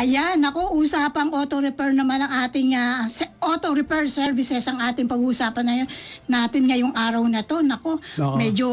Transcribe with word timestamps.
Ayan, 0.00 0.40
ako, 0.40 0.80
usapang 0.80 1.28
auto 1.28 1.60
repair 1.60 1.92
naman 1.92 2.24
ang 2.24 2.48
ating 2.48 2.72
ah, 2.72 3.04
se- 3.04 3.28
auto 3.36 3.68
repair 3.76 4.08
services 4.08 4.64
ang 4.64 4.80
ating 4.80 5.04
pag-uusapan 5.04 5.60
na 5.60 5.84
natin 6.24 6.64
ngayong 6.64 6.96
araw 6.96 7.20
na 7.28 7.44
to. 7.44 7.60
Nako, 7.60 8.00
Oo. 8.16 8.40
medyo 8.40 8.64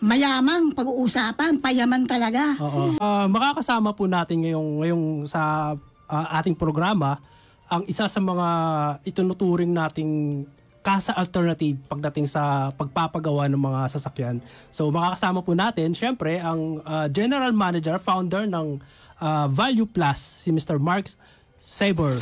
mayamang 0.00 0.72
pag-uusapan, 0.72 1.60
payaman 1.60 2.08
talaga. 2.08 2.56
Oo. 2.56 2.96
Ah, 2.96 3.28
makakasama 3.28 3.92
po 3.92 4.08
natin 4.08 4.40
ngayong, 4.40 4.80
ngayong 4.80 5.04
sa 5.28 5.76
ah, 6.08 6.26
ating 6.40 6.56
programa 6.56 7.20
ang 7.68 7.84
isa 7.84 8.08
sa 8.08 8.20
mga 8.24 8.48
itunuturing 9.04 9.76
nating 9.76 10.42
kasa 10.80 11.12
alternative 11.20 11.76
pagdating 11.84 12.24
sa 12.24 12.72
pagpapagawa 12.72 13.44
ng 13.44 13.60
mga 13.60 13.80
sasakyan. 13.92 14.40
So 14.72 14.88
makakasama 14.88 15.44
po 15.44 15.52
natin 15.52 15.92
syempre 15.92 16.40
ang 16.40 16.80
ah, 16.88 17.12
General 17.12 17.52
Manager, 17.52 18.00
founder 18.00 18.48
ng 18.48 18.80
ah, 19.20 19.46
Value 19.46 19.84
Plus 19.84 20.18
si 20.40 20.50
Mr. 20.50 20.80
Mark 20.80 21.06
Saber. 21.60 22.16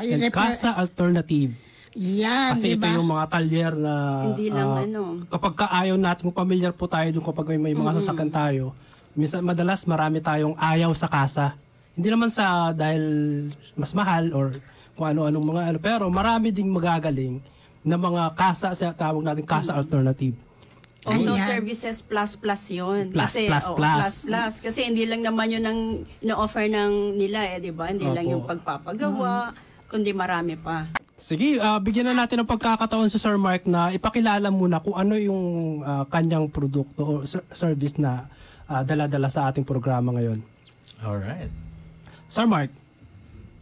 Ay, 0.00 0.16
And 0.16 0.24
repair- 0.24 0.56
Kasa 0.56 0.72
Alternative. 0.74 1.52
Yan, 1.92 2.56
Kasi 2.56 2.72
di 2.72 2.80
ito 2.80 2.88
yung 2.88 3.04
mga 3.04 3.24
talyer 3.28 3.76
na 3.76 4.24
Hindi 4.24 4.48
lang 4.48 4.68
ah, 4.72 4.80
ano. 4.80 5.00
kapag 5.28 5.54
kaayaw 5.60 5.96
natin, 6.00 6.22
kung 6.24 6.36
familiar 6.38 6.72
po 6.72 6.88
tayo 6.88 7.04
dun 7.12 7.20
kapag 7.20 7.52
may, 7.52 7.76
mga 7.76 8.00
sasakyan 8.00 8.32
tayo, 8.32 8.64
minsan, 9.12 9.44
madalas 9.44 9.84
marami 9.84 10.24
tayong 10.24 10.56
ayaw 10.56 10.88
sa 10.96 11.04
kasa. 11.04 11.52
Hindi 11.92 12.08
naman 12.08 12.32
sa 12.32 12.72
dahil 12.72 13.04
mas 13.76 13.92
mahal 13.92 14.32
or 14.32 14.56
kung 14.96 15.04
ano-anong 15.04 15.44
mga 15.44 15.62
ano, 15.68 15.78
pero 15.78 16.04
marami 16.08 16.48
ding 16.48 16.72
magagaling 16.72 17.44
na 17.84 18.00
mga 18.00 18.32
kasa, 18.32 18.72
sa 18.72 18.96
tawag 18.96 19.20
natin 19.20 19.44
kasa 19.44 19.76
alternative. 19.76 20.32
Auto 21.02 21.34
Ayan. 21.34 21.42
services 21.42 21.98
plus 21.98 22.38
plus 22.38 22.62
yun. 22.70 23.10
Plus, 23.10 23.26
kasi, 23.26 23.50
plus, 23.50 23.66
oo, 23.66 23.74
plus. 23.74 23.90
plus 23.98 24.14
plus. 24.30 24.54
Kasi 24.62 24.86
hindi 24.86 25.02
lang 25.02 25.26
naman 25.26 25.50
yun 25.50 25.64
ang 25.66 25.80
na-offer 26.22 26.70
ng 26.70 27.18
nila 27.18 27.42
eh, 27.50 27.58
di 27.58 27.74
ba? 27.74 27.90
Hindi 27.90 28.06
lang 28.06 28.22
Opo. 28.22 28.32
yung 28.38 28.44
pagpapagawa, 28.46 29.50
kundi 29.90 30.14
marami 30.14 30.54
pa. 30.54 30.86
Sige, 31.18 31.58
ah, 31.58 31.82
bigyan 31.82 32.14
na 32.14 32.22
natin 32.22 32.42
ng 32.42 32.50
pagkakataon 32.50 33.10
sa 33.10 33.18
Sir 33.18 33.34
Mark 33.34 33.66
na 33.66 33.90
ipakilala 33.90 34.50
muna 34.54 34.78
kung 34.78 34.94
ano 34.94 35.18
yung 35.18 35.42
ah, 35.82 36.06
kanyang 36.06 36.46
produkto 36.46 37.02
o 37.02 37.12
ser- 37.26 37.46
service 37.50 37.98
na 37.98 38.30
ah, 38.70 38.86
dala-dala 38.86 39.26
sa 39.26 39.50
ating 39.50 39.66
programa 39.66 40.14
ngayon. 40.14 40.38
Alright. 41.02 41.50
Sir 42.30 42.46
Mark, 42.46 42.70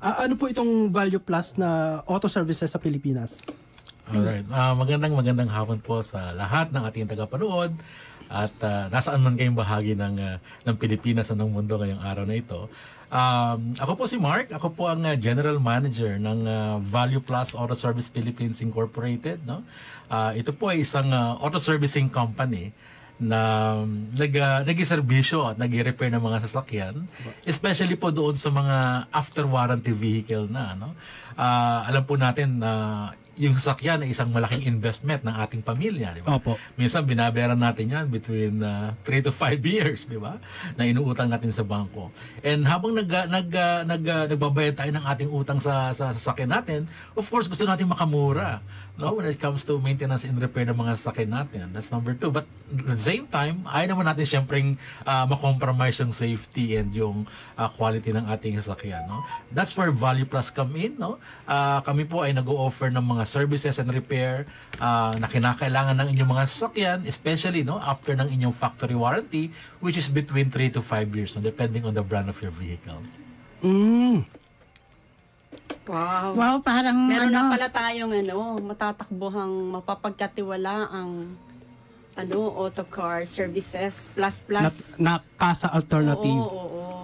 ah, 0.01 0.29
ano 0.29 0.37
po 0.37 0.45
itong 0.49 0.93
Value 0.93 1.21
Plus 1.21 1.57
na 1.57 2.01
auto 2.05 2.29
services 2.29 2.69
sa 2.69 2.77
Pilipinas? 2.77 3.41
Alright. 4.11 4.47
Ah, 4.51 4.75
magandang 4.75 5.15
magandang 5.15 5.47
hapon 5.47 5.79
po 5.79 6.03
sa 6.03 6.35
lahat 6.35 6.75
ng 6.75 6.83
ating 6.83 7.07
tagapanood 7.07 7.71
at 8.27 8.51
ah, 8.67 8.91
nasaan 8.91 9.23
man 9.23 9.39
kayong 9.39 9.55
bahagi 9.55 9.95
ng 9.95 10.15
ah, 10.19 10.37
ng 10.67 10.75
Pilipinas 10.75 11.31
at 11.31 11.39
ng 11.39 11.47
mundo 11.47 11.79
ngayong 11.79 12.03
araw 12.03 12.27
na 12.27 12.35
ito. 12.35 12.67
Um, 13.11 13.75
ako 13.79 13.93
po 13.95 14.05
si 14.11 14.19
Mark, 14.19 14.51
ako 14.51 14.75
po 14.75 14.91
ang 14.91 15.07
ah, 15.07 15.15
General 15.15 15.55
Manager 15.63 16.19
ng 16.19 16.39
ah, 16.43 16.77
Value 16.83 17.23
Plus 17.23 17.55
Auto 17.55 17.79
Service 17.79 18.11
Philippines 18.11 18.59
Incorporated, 18.59 19.47
no? 19.47 19.63
Ah, 20.11 20.35
ito 20.35 20.51
po 20.51 20.75
ay 20.75 20.83
isang 20.83 21.07
ah, 21.15 21.39
auto 21.39 21.63
servicing 21.63 22.11
company 22.11 22.75
na 23.21 23.41
um, 23.85 24.09
nag, 24.17 24.33
uh, 24.33 24.65
nag-serbisyo 24.65 25.53
at 25.53 25.61
nag-repair 25.61 26.09
ng 26.09 26.25
mga 26.25 26.41
sasakyan, 26.49 27.05
especially 27.45 27.93
po 27.93 28.09
doon 28.09 28.33
sa 28.41 28.49
mga 28.49 29.07
after 29.13 29.45
warranty 29.45 29.93
vehicle 29.93 30.49
na. 30.49 30.73
No? 30.73 30.97
Ah, 31.37 31.85
alam 31.85 32.01
po 32.09 32.17
natin 32.17 32.57
na 32.57 33.13
yung 33.41 33.57
sasakyan 33.57 34.05
ay 34.05 34.13
isang 34.13 34.29
malaking 34.29 34.69
investment 34.69 35.25
ng 35.25 35.33
ating 35.41 35.65
pamilya. 35.65 36.13
Di 36.13 36.21
ba? 36.21 36.37
Opo. 36.37 36.61
Minsan 36.77 37.09
binabayaran 37.09 37.57
natin 37.57 37.89
yan 37.89 38.05
between 38.13 38.61
3 38.61 39.01
to 39.25 39.33
5 39.33 39.57
years, 39.75 40.05
di 40.05 40.21
ba? 40.21 40.37
Na 40.77 40.85
inuutang 40.85 41.33
natin 41.33 41.49
sa 41.49 41.65
bangko. 41.65 42.13
And 42.45 42.69
habang 42.69 42.93
nag, 42.93 43.09
nag, 43.09 43.49
nag, 43.89 44.05
nagbabayad 44.37 44.77
tayo 44.77 44.93
ng 44.93 45.05
ating 45.09 45.33
utang 45.33 45.57
sa, 45.57 45.89
sa 45.97 46.13
sasakyan 46.13 46.53
natin, 46.53 46.81
of 47.17 47.25
course 47.33 47.49
gusto 47.49 47.65
natin 47.65 47.89
makamura. 47.89 48.61
No, 49.01 49.17
when 49.17 49.25
it 49.25 49.41
comes 49.41 49.65
to 49.65 49.81
maintenance 49.81 50.29
and 50.29 50.37
repair 50.37 50.69
ng 50.69 50.77
mga 50.77 51.01
sasakyan 51.01 51.33
natin. 51.33 51.73
That's 51.73 51.89
number 51.89 52.13
two. 52.13 52.29
But 52.29 52.45
at 52.69 53.01
the 53.01 53.01
same 53.01 53.25
time, 53.33 53.65
ayaw 53.65 53.97
naman 53.97 54.05
natin 54.05 54.29
siyempre 54.29 54.61
uh, 55.09 55.25
makompromise 55.25 56.05
yung 56.05 56.13
safety 56.13 56.77
and 56.77 56.93
yung 56.93 57.25
ah, 57.57 57.73
quality 57.73 58.13
ng 58.13 58.29
ating 58.29 58.61
sasakyan. 58.61 59.09
No? 59.09 59.25
That's 59.49 59.73
where 59.73 59.89
Value 59.89 60.29
Plus 60.29 60.53
come 60.53 60.77
in. 60.77 61.01
No? 61.01 61.17
Ah, 61.49 61.81
kami 61.81 62.05
po 62.05 62.29
ay 62.29 62.37
nag-o-offer 62.37 62.93
ng 62.93 63.01
mga 63.01 63.25
services 63.31 63.79
and 63.79 63.87
repair 63.95 64.51
ah, 64.83 65.15
na 65.15 65.31
kinakailangan 65.31 65.95
ng 66.03 66.09
inyong 66.19 66.31
mga 66.35 66.45
sasakyan, 66.51 66.99
especially 67.07 67.63
no, 67.63 67.79
after 67.79 68.19
ng 68.19 68.27
inyong 68.27 68.51
factory 68.51 68.99
warranty, 68.99 69.55
which 69.79 69.95
is 69.95 70.11
between 70.11 70.51
3 70.51 70.75
to 70.75 70.83
5 70.83 71.07
years, 71.15 71.39
no, 71.39 71.41
depending 71.41 71.87
on 71.87 71.95
the 71.95 72.03
brand 72.03 72.27
of 72.27 72.37
your 72.43 72.51
vehicle. 72.51 72.99
Mm. 73.63 74.27
Wow. 75.87 76.35
Wow, 76.35 76.57
parang 76.63 76.97
Meron 77.07 77.31
ano, 77.31 77.51
na 77.51 77.53
pala 77.55 77.69
tayong 77.71 78.13
ano, 78.15 78.59
matatakbuhang 78.63 79.75
mapapagkatiwala 79.79 80.91
ang 80.91 81.35
ano, 82.15 82.39
auto 82.53 82.85
car 82.87 83.25
services 83.25 84.11
plus 84.13 84.43
plus. 84.43 84.99
na 84.99 85.23
kasa 85.39 85.71
alternative. 85.71 86.43
Oo, 86.43 86.51
oo, 86.51 86.67
oo. 86.69 87.00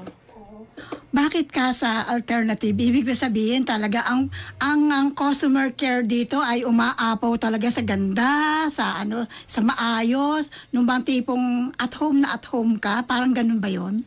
Bakit 1.17 1.49
ka 1.49 1.73
sa 1.73 2.05
alternative? 2.13 2.77
Ibig 2.77 3.09
sabihin 3.17 3.65
talaga 3.65 4.05
ang 4.05 4.29
ang 4.61 4.93
ang 4.93 5.09
customer 5.17 5.73
care 5.73 6.05
dito 6.05 6.37
ay 6.37 6.69
umaapaw 6.69 7.41
talaga 7.41 7.73
sa 7.73 7.81
ganda, 7.81 8.69
sa 8.69 9.01
ano, 9.01 9.25
sa 9.49 9.65
maayos, 9.65 10.53
nung 10.69 10.85
bang 10.85 11.01
tipong 11.01 11.73
at 11.81 11.97
home 11.97 12.21
na 12.21 12.37
at 12.37 12.45
home 12.53 12.77
ka, 12.77 13.01
parang 13.09 13.33
ganun 13.33 13.57
ba 13.57 13.73
'yon? 13.73 14.05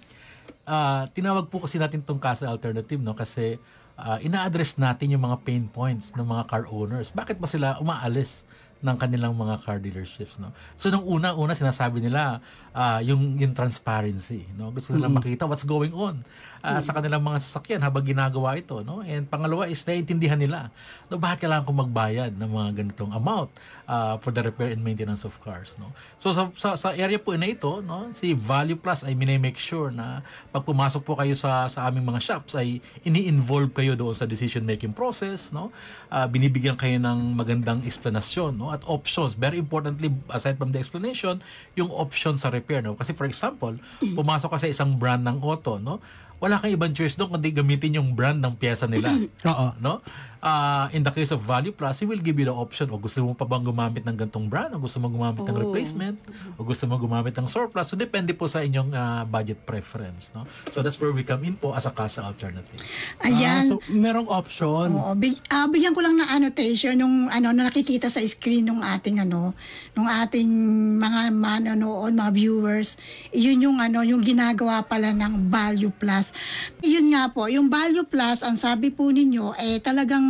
Ah, 0.70 1.10
tinawag 1.10 1.50
po 1.50 1.66
kasi 1.66 1.82
natin 1.82 2.06
tong 2.06 2.22
Casa 2.22 2.46
Alternative 2.46 3.02
no 3.02 3.18
kasi 3.18 3.58
ah, 3.98 4.22
ina-address 4.22 4.78
natin 4.78 5.18
yung 5.18 5.26
mga 5.26 5.42
pain 5.42 5.66
points 5.66 6.14
ng 6.14 6.22
mga 6.22 6.46
car 6.46 6.70
owners. 6.70 7.10
Bakit 7.10 7.42
ba 7.42 7.50
sila 7.50 7.82
umaalis 7.82 8.46
ng 8.80 8.96
kanilang 8.96 9.36
mga 9.36 9.60
car 9.60 9.78
dealerships 9.84 10.40
no? 10.40 10.56
So 10.80 10.88
nung 10.88 11.04
una-una 11.04 11.52
sinasabi 11.52 12.00
nila 12.00 12.40
ah, 12.72 13.04
yung 13.04 13.36
yung 13.36 13.52
transparency 13.52 14.48
no. 14.56 14.72
Gusto 14.72 14.96
nila 14.96 15.12
makita 15.12 15.44
what's 15.44 15.68
going 15.68 15.92
on 15.92 16.24
ah, 16.64 16.80
sa 16.80 16.96
kanilang 16.96 17.20
mga 17.20 17.44
sasakyan 17.44 17.84
habang 17.84 18.08
ginagawa 18.08 18.56
ito 18.56 18.80
no. 18.88 19.04
And 19.04 19.28
pangalawa 19.28 19.68
is 19.68 19.84
naiintindihan 19.84 20.40
nila 20.40 20.72
no 21.12 21.20
bakit 21.20 21.44
kailangan 21.44 21.68
ko 21.68 21.74
magbayad 21.76 22.32
ng 22.40 22.50
mga 22.50 22.70
ganitong 22.80 23.12
amount 23.12 23.52
ah, 23.90 24.22
for 24.22 24.30
the 24.30 24.46
repair 24.46 24.70
and 24.70 24.86
maintenance 24.86 25.26
of 25.26 25.34
cars 25.42 25.74
no. 25.82 25.90
So 26.22 26.30
sa 26.30 26.54
sa, 26.54 26.78
sa 26.78 26.94
area 26.94 27.18
po 27.18 27.34
na 27.34 27.50
ito 27.50 27.82
no, 27.82 28.14
si 28.14 28.38
Value 28.38 28.78
Plus 28.78 29.02
ay 29.02 29.18
minimake 29.18 29.58
sure 29.58 29.90
na 29.90 30.22
pag 30.54 30.62
pumasok 30.62 31.02
po 31.02 31.18
kayo 31.18 31.34
sa 31.34 31.66
sa 31.66 31.90
aming 31.90 32.06
mga 32.06 32.22
shops 32.22 32.54
ay 32.54 32.78
ini-involve 33.02 33.74
kayo 33.74 33.98
doon 33.98 34.14
sa 34.14 34.30
decision 34.30 34.62
making 34.62 34.94
process 34.94 35.50
no. 35.50 35.74
Ah, 36.14 36.30
binibigyan 36.30 36.78
kayo 36.78 37.02
ng 37.02 37.34
magandang 37.34 37.82
explanation 37.84 38.54
no 38.54 38.70
at 38.70 38.86
options. 38.86 39.34
Very 39.34 39.58
importantly 39.58 40.14
aside 40.30 40.62
from 40.62 40.70
the 40.70 40.78
explanation, 40.78 41.42
yung 41.74 41.90
option 41.90 42.38
sa 42.38 42.54
repair 42.54 42.86
no. 42.86 42.94
Kasi 42.94 43.18
for 43.18 43.26
example, 43.26 43.74
pumasok 44.00 44.54
ka 44.54 44.58
sa 44.62 44.70
isang 44.70 45.02
brand 45.02 45.26
ng 45.26 45.42
auto 45.42 45.82
no, 45.82 45.98
wala 46.40 46.56
kang 46.56 46.72
ibang 46.72 46.96
choice 46.96 47.20
doon 47.20 47.36
kundi 47.36 47.52
gamitin 47.52 48.00
yung 48.00 48.16
brand 48.16 48.40
ng 48.40 48.56
pyesa 48.56 48.88
nila 48.88 49.12
Oo. 49.52 49.76
no? 49.84 50.00
Ah, 50.40 50.88
in 50.96 51.04
the 51.04 51.12
case 51.12 51.36
of 51.36 51.44
Value 51.44 51.76
Plus, 51.76 52.00
he 52.00 52.08
will 52.08 52.18
give 52.18 52.40
you 52.40 52.48
the 52.48 52.56
option 52.56 52.88
o 52.88 52.96
gusto 52.96 53.20
mo 53.20 53.36
pa 53.36 53.44
bang 53.44 53.60
gumamit 53.60 54.08
ng 54.08 54.16
gantong 54.16 54.48
brand 54.48 54.72
o 54.72 54.80
gusto 54.80 54.96
mo 54.98 55.12
gumamit 55.12 55.44
ng 55.44 55.52
Oh. 55.52 55.64
replacement 55.68 56.16
o 56.56 56.64
gusto 56.64 56.88
mo 56.88 56.96
gumamit 56.96 57.36
ng 57.36 57.44
surplus. 57.44 57.92
So 57.92 58.00
depende 58.00 58.32
po 58.32 58.48
sa 58.48 58.64
inyong 58.64 58.96
ah, 58.96 59.28
budget 59.28 59.68
preference, 59.68 60.32
no? 60.32 60.48
So 60.72 60.80
that's 60.80 60.96
where 60.96 61.12
we 61.12 61.28
come 61.28 61.44
in 61.44 61.60
po 61.60 61.76
as 61.76 61.84
a 61.84 61.92
cash 61.92 62.16
alternative. 62.16 62.80
Ayan. 63.20 63.68
Ah, 63.68 63.68
so 63.68 63.84
merong 63.92 64.32
option. 64.32 64.96
Oo, 64.96 65.12
big, 65.12 65.36
ah, 65.52 65.68
bigyan 65.68 65.92
ko 65.92 66.00
lang 66.00 66.16
ng 66.16 66.30
annotation 66.32 66.96
yung 66.96 67.28
ano 67.28 67.52
na 67.52 67.68
nakikita 67.68 68.08
sa 68.08 68.24
screen 68.24 68.64
ng 68.64 68.80
ating 68.80 69.20
ano, 69.20 69.52
ng 69.92 70.08
ating 70.24 70.48
mga 70.96 71.36
manonood, 71.36 72.16
mga 72.16 72.32
viewers. 72.32 72.96
Yun 73.36 73.68
yung 73.68 73.78
ano, 73.84 74.08
yung 74.08 74.24
ginagawa 74.24 74.88
pala 74.88 75.12
ng 75.12 75.52
Value 75.52 75.92
Plus. 75.92 76.32
Yun 76.80 77.12
nga 77.12 77.28
po, 77.28 77.52
yung 77.52 77.68
Value 77.68 78.08
Plus, 78.08 78.40
ang 78.40 78.56
sabi 78.56 78.88
po 78.88 79.12
ninyo 79.12 79.60
eh 79.60 79.84
talagang 79.84 80.29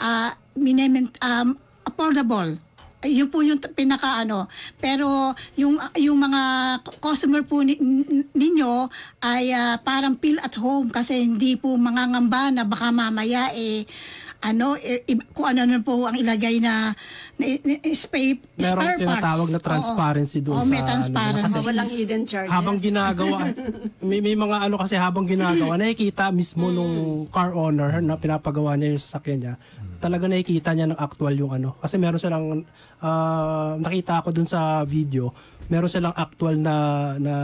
ah 0.00 0.34
miniment 0.56 1.12
um, 1.20 1.56
affordable. 1.84 2.58
Yun 3.06 3.28
po 3.30 3.44
yung 3.44 3.60
pinaka 3.76 4.24
ano. 4.24 4.50
Pero 4.82 5.36
yung 5.54 5.78
yung 5.94 6.18
mga 6.18 6.42
customer 6.98 7.46
po 7.46 7.62
ni- 7.62 7.78
ninyo 8.34 8.90
ay 9.22 9.54
ah, 9.54 9.78
parang 9.78 10.18
feel 10.18 10.42
at 10.42 10.56
home 10.58 10.90
kasi 10.90 11.22
hindi 11.22 11.54
po 11.54 11.76
mangangamba 11.78 12.50
na 12.50 12.64
baka 12.66 12.90
mamaya 12.90 13.54
eh 13.54 13.86
ano 14.38 14.74
eh, 14.74 15.00
i- 15.04 15.26
kung 15.30 15.46
ano 15.46 15.64
na 15.64 15.78
po 15.78 16.02
ang 16.02 16.14
ilagay 16.14 16.58
na, 16.58 16.92
na, 17.34 17.44
na 17.56 17.74
spare, 17.90 18.36
Merong 18.54 18.60
spare 18.60 18.76
parts. 18.76 19.00
tinatawag 19.00 19.48
na 19.48 19.58
transparency 19.58 20.38
doon 20.38 20.54
Oo, 20.54 20.62
sa 20.62 20.68
may 20.68 20.78
ano, 20.78 20.88
transparency. 20.88 21.44
kasi- 21.50 21.66
Walang 21.66 21.90
hidden 21.90 22.22
charges. 22.24 22.50
habang 22.50 22.76
ginagawa 22.76 23.36
may, 24.00 24.20
may 24.20 24.34
mga 24.34 24.56
ano 24.62 24.76
kasi 24.76 24.94
habang 24.94 25.24
ginagawa 25.24 25.74
nakikita 25.80 26.28
mismo 26.30 26.68
nung 26.68 26.94
car 27.28 27.52
owner 27.52 27.98
na 27.98 28.14
pinapagawa 28.14 28.74
niya 28.74 28.92
yung 28.92 29.02
sasakyan 29.02 29.38
niya 29.38 29.54
talaga 29.96 30.26
nakikita 30.26 30.70
niya 30.72 30.86
ng 30.86 30.98
actual 30.98 31.32
yung 31.32 31.52
ano 31.52 31.74
kasi 31.76 31.96
meron 31.96 32.16
silang 32.16 32.62
ah, 33.00 33.74
nakita 33.76 34.20
ko 34.20 34.30
dun 34.30 34.44
sa 34.44 34.60
video 34.82 35.32
meron 35.66 35.88
silang 35.88 36.12
actual 36.12 36.54
na 36.54 36.74
na 37.16 37.34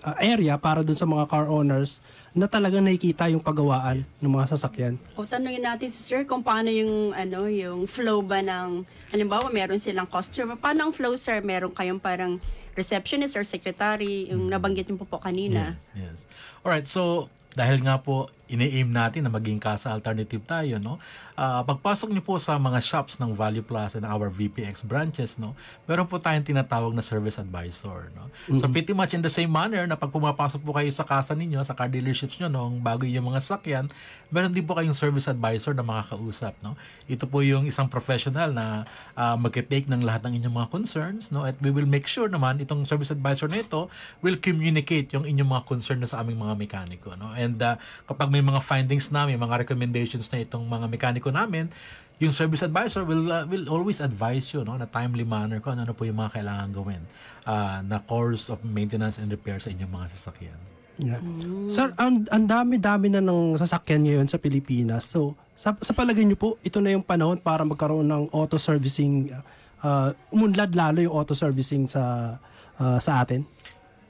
ah, 0.00 0.16
area 0.18 0.54
para 0.56 0.82
dun 0.82 0.94
sa 0.94 1.04
mga 1.04 1.24
car 1.24 1.46
owners 1.46 2.02
na 2.38 2.46
talagang 2.46 2.86
nakikita 2.86 3.26
yung 3.28 3.42
pagawaan 3.42 4.06
ng 4.22 4.30
mga 4.30 4.54
sasakyan. 4.54 4.94
O 5.18 5.26
tanungin 5.26 5.66
natin 5.66 5.90
si 5.90 6.00
Sir 6.00 6.22
kung 6.22 6.40
paano 6.40 6.70
yung 6.70 7.10
ano 7.12 7.50
yung 7.50 7.90
flow 7.90 8.22
ba 8.22 8.38
ng 8.38 8.86
halimbawa 9.10 9.50
meron 9.50 9.82
silang 9.82 10.06
customer. 10.06 10.54
Paano 10.54 10.88
ang 10.88 10.92
flow 10.94 11.18
sir? 11.18 11.42
Meron 11.42 11.74
kayong 11.74 11.98
parang 11.98 12.38
receptionist 12.78 13.34
or 13.34 13.42
secretary 13.42 14.30
yung 14.30 14.46
nabanggit 14.46 14.86
niyo 14.86 15.02
po 15.02 15.06
po 15.10 15.18
kanina. 15.18 15.74
Yes. 15.98 16.22
Alright, 16.62 16.86
so 16.86 17.26
dahil 17.58 17.82
nga 17.82 17.98
po 17.98 18.30
ini-aim 18.46 18.86
natin 18.86 19.26
na 19.26 19.32
maging 19.34 19.58
kasa 19.58 19.90
alternative 19.90 20.46
tayo, 20.46 20.78
no? 20.78 21.02
Ah, 21.38 21.62
pagpasok 21.62 22.10
niyo 22.10 22.26
po 22.26 22.34
sa 22.42 22.58
mga 22.58 22.82
shops 22.82 23.22
ng 23.22 23.30
Value 23.30 23.62
Plus 23.62 23.94
and 23.94 24.02
our 24.02 24.26
VPX 24.26 24.82
branches, 24.82 25.38
no? 25.38 25.54
Meron 25.86 26.10
po 26.10 26.18
tayong 26.18 26.42
tinatawag 26.42 26.90
na 26.90 26.98
service 26.98 27.38
advisor, 27.38 28.10
no? 28.18 28.26
So 28.58 28.66
pretty 28.66 28.90
much 28.90 29.14
in 29.14 29.22
the 29.22 29.30
same 29.30 29.46
manner 29.46 29.86
na 29.86 29.94
pag 29.94 30.10
pumapasok 30.10 30.58
po 30.66 30.74
kayo 30.74 30.90
sa 30.90 31.06
kasa 31.06 31.38
ninyo, 31.38 31.62
sa 31.62 31.78
car 31.78 31.86
dealerships 31.86 32.42
niyo, 32.42 32.50
no, 32.50 32.66
bago 32.82 33.06
yung 33.06 33.30
mga 33.30 33.38
sakyan, 33.38 33.86
meron 34.34 34.50
din 34.50 34.66
po 34.66 34.74
kayong 34.74 34.98
service 34.98 35.30
advisor 35.30 35.78
na 35.78 35.86
makakausap, 35.86 36.58
no? 36.58 36.74
Ito 37.06 37.30
po 37.30 37.46
yung 37.46 37.70
isang 37.70 37.86
professional 37.86 38.50
na 38.50 38.82
uh, 39.14 39.38
mag-take 39.38 39.86
ng 39.86 40.02
lahat 40.02 40.26
ng 40.26 40.42
inyong 40.42 40.58
mga 40.58 40.68
concerns, 40.74 41.30
no? 41.30 41.46
At 41.46 41.54
we 41.62 41.70
will 41.70 41.86
make 41.86 42.10
sure 42.10 42.26
naman 42.26 42.58
itong 42.58 42.82
service 42.82 43.14
advisor 43.14 43.46
na 43.46 43.62
ito 43.62 43.86
will 44.26 44.42
communicate 44.42 45.14
yung 45.14 45.22
inyong 45.22 45.54
mga 45.54 45.62
concern 45.70 46.02
na 46.02 46.10
sa 46.10 46.18
aming 46.18 46.42
mga 46.42 46.58
mekaniko, 46.58 47.14
no? 47.14 47.30
And 47.38 47.62
uh, 47.62 47.78
kapag 48.10 48.26
may 48.26 48.42
mga 48.42 48.58
findings 48.58 49.06
namin, 49.14 49.38
mga 49.38 49.62
recommendations 49.62 50.26
na 50.34 50.42
itong 50.42 50.66
mga 50.66 50.90
mekaniko 50.90 51.27
namin, 51.30 51.72
yung 52.18 52.34
service 52.34 52.66
advisor 52.66 53.06
will 53.06 53.30
uh, 53.30 53.46
will 53.46 53.70
always 53.70 54.02
advise 54.02 54.50
you 54.50 54.66
no 54.66 54.74
na 54.74 54.90
timely 54.90 55.22
manner 55.22 55.62
kung 55.62 55.78
ano, 55.78 55.94
po 55.94 56.02
yung 56.02 56.18
mga 56.18 56.42
kailangan 56.42 56.68
gawin 56.74 57.02
uh, 57.46 57.78
na 57.86 58.02
course 58.02 58.50
of 58.50 58.58
maintenance 58.66 59.22
and 59.22 59.30
repair 59.30 59.62
sa 59.62 59.70
inyong 59.70 59.92
mga 59.92 60.06
sasakyan. 60.18 60.58
Yeah. 60.98 61.22
Sir, 61.70 61.94
ang, 61.94 62.26
ang 62.26 62.42
dami-dami 62.42 63.06
na 63.06 63.22
ng 63.22 63.54
sasakyan 63.54 64.02
ngayon 64.02 64.26
sa 64.26 64.34
Pilipinas. 64.34 65.06
So, 65.06 65.38
sa, 65.54 65.70
sa 65.78 65.94
palagay 65.94 66.26
niyo 66.26 66.34
po, 66.34 66.58
ito 66.58 66.82
na 66.82 66.90
yung 66.90 67.06
panahon 67.06 67.38
para 67.38 67.62
magkaroon 67.62 68.02
ng 68.02 68.34
auto 68.34 68.58
servicing, 68.58 69.30
uh, 69.78 70.10
umunlad 70.34 70.74
lalo 70.74 70.98
yung 70.98 71.14
auto 71.14 71.38
servicing 71.38 71.86
sa 71.86 72.34
uh, 72.82 72.98
sa 72.98 73.22
atin? 73.22 73.46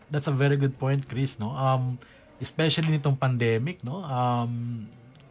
That's 0.09 0.29
a 0.29 0.32
very 0.32 0.56
good 0.56 0.81
point, 0.81 1.05
Chris, 1.05 1.37
no? 1.37 1.53
Um 1.53 2.00
especially 2.38 2.94
nitong 2.94 3.19
pandemic, 3.19 3.82
no? 3.85 4.00
Um 4.05 4.87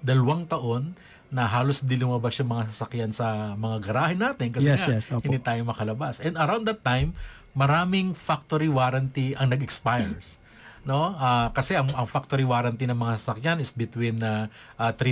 dalawang 0.05 0.45
taon 0.45 0.93
na 1.27 1.43
halos 1.43 1.83
di 1.83 1.99
lumabas 1.99 2.39
yung 2.39 2.47
mga 2.47 2.71
sasakyan 2.71 3.11
sa 3.11 3.51
mga 3.53 3.83
garahe 3.83 4.15
natin 4.15 4.47
kasi 4.51 4.71
Yes, 4.71 4.87
nga, 4.87 4.95
yes, 4.95 5.05
opo. 5.11 5.27
hindi 5.27 5.39
tayo 5.39 5.59
makalabas. 5.63 6.23
And 6.23 6.39
around 6.39 6.63
that 6.65 6.81
time, 6.81 7.11
maraming 7.51 8.15
factory 8.15 8.71
warranty 8.71 9.35
ang 9.35 9.51
nag-expires. 9.51 10.39
No? 10.87 11.11
Ah, 11.19 11.51
kasi 11.51 11.75
ang, 11.75 11.91
ang 11.91 12.07
factory 12.07 12.47
warranty 12.47 12.87
ng 12.87 12.95
mga 12.95 13.19
sasakyan 13.19 13.59
is 13.59 13.75
between 13.75 14.23
3 14.23 14.47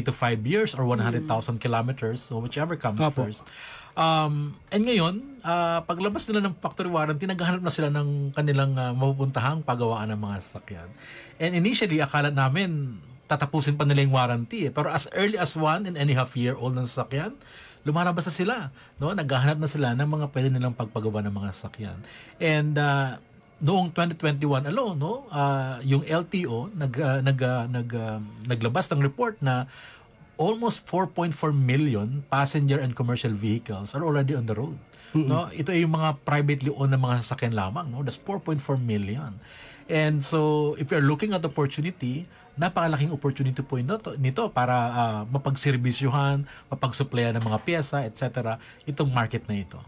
to 0.07 0.15
5 0.15 0.39
years 0.47 0.71
or 0.71 0.87
100,000 0.87 1.27
kilometers. 1.59 2.23
So 2.23 2.39
whichever 2.39 2.79
comes 2.79 3.03
Opo. 3.03 3.27
first. 3.27 3.43
Um, 3.95 4.55
and 4.71 4.87
ngayon, 4.87 5.39
ah, 5.43 5.83
paglabas 5.83 6.27
nila 6.31 6.47
ng 6.47 6.55
factory 6.59 6.87
warranty, 6.87 7.27
naghahanap 7.27 7.59
na 7.59 7.71
sila 7.71 7.91
ng 7.91 8.31
kanilang 8.31 8.71
uh, 8.75 8.95
mapupuntahang 8.95 9.63
pagawaan 9.63 10.15
ng 10.15 10.19
mga 10.19 10.35
sasakyan. 10.39 10.87
And 11.43 11.51
initially, 11.55 11.99
akala 11.99 12.31
namin 12.31 12.99
tatapusin 13.25 13.75
pa 13.75 13.83
nila 13.85 14.05
yung 14.05 14.13
warranty. 14.13 14.69
Eh. 14.69 14.71
Pero 14.71 14.89
as 14.89 15.09
early 15.13 15.37
as 15.37 15.57
one 15.57 15.89
and 15.89 15.97
any 15.97 16.13
half 16.13 16.33
year 16.37 16.53
old 16.53 16.77
ng 16.77 16.85
sasakyan, 16.85 17.33
lumalabas 17.85 18.29
na 18.29 18.33
sila. 18.33 18.55
No? 18.97 19.13
Naghahanap 19.13 19.57
na 19.61 19.69
sila 19.69 19.93
ng 19.93 20.09
mga 20.09 20.25
pwede 20.33 20.49
nilang 20.53 20.73
pagpagawa 20.73 21.25
ng 21.25 21.33
mga 21.33 21.49
sasakyan. 21.53 21.97
And 22.41 22.77
uh, 22.77 23.21
noong 23.63 23.95
2021 23.95 24.67
alone, 24.67 24.97
no, 24.99 25.13
ah, 25.31 25.79
yung 25.85 26.03
LTO 26.03 26.75
nag 26.75 26.93
ah, 26.99 27.19
nag 27.23 27.39
ah, 27.39 27.63
nag 27.69 27.89
ah, 27.95 28.19
naglabas 28.49 28.91
ng 28.91 28.99
report 28.99 29.39
na 29.39 29.69
almost 30.35 30.83
4.4 30.91 31.31
million 31.55 32.19
passenger 32.27 32.75
and 32.83 32.91
commercial 32.91 33.31
vehicles 33.31 33.95
are 33.95 34.03
already 34.03 34.35
on 34.35 34.43
the 34.43 34.55
road. 34.55 34.75
No, 35.15 35.47
ito 35.47 35.71
ay 35.71 35.87
yung 35.87 35.95
mga 35.95 36.27
privately 36.27 36.67
owned 36.75 36.91
na 36.91 36.99
mga 36.99 37.23
sasakyan 37.23 37.55
lamang, 37.55 37.87
no. 37.87 38.03
That's 38.03 38.19
4.4 38.19 38.59
million. 38.83 39.39
And 39.87 40.19
so 40.19 40.75
if 40.75 40.91
you're 40.91 40.99
looking 40.99 41.31
at 41.31 41.47
opportunity, 41.47 42.27
napakalaking 42.55 43.11
opportunity 43.11 43.59
po 43.59 43.75
nito, 43.75 44.15
nito 44.15 44.47
para 44.51 44.75
ah, 44.75 45.21
mapagserbisyuhan, 45.27 46.47
mapagsuplayan 46.71 47.35
ng 47.35 47.43
mga 47.43 47.59
pyesa, 47.63 48.07
etc. 48.07 48.55
itong 48.87 49.11
market 49.11 49.43
na 49.47 49.59
ito. 49.59 49.79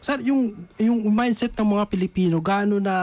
Sir, 0.00 0.18
yung 0.22 0.54
yung 0.78 0.98
mindset 1.10 1.54
ng 1.54 1.68
mga 1.78 1.84
Pilipino 1.90 2.40
gaano 2.40 2.80
na 2.80 2.94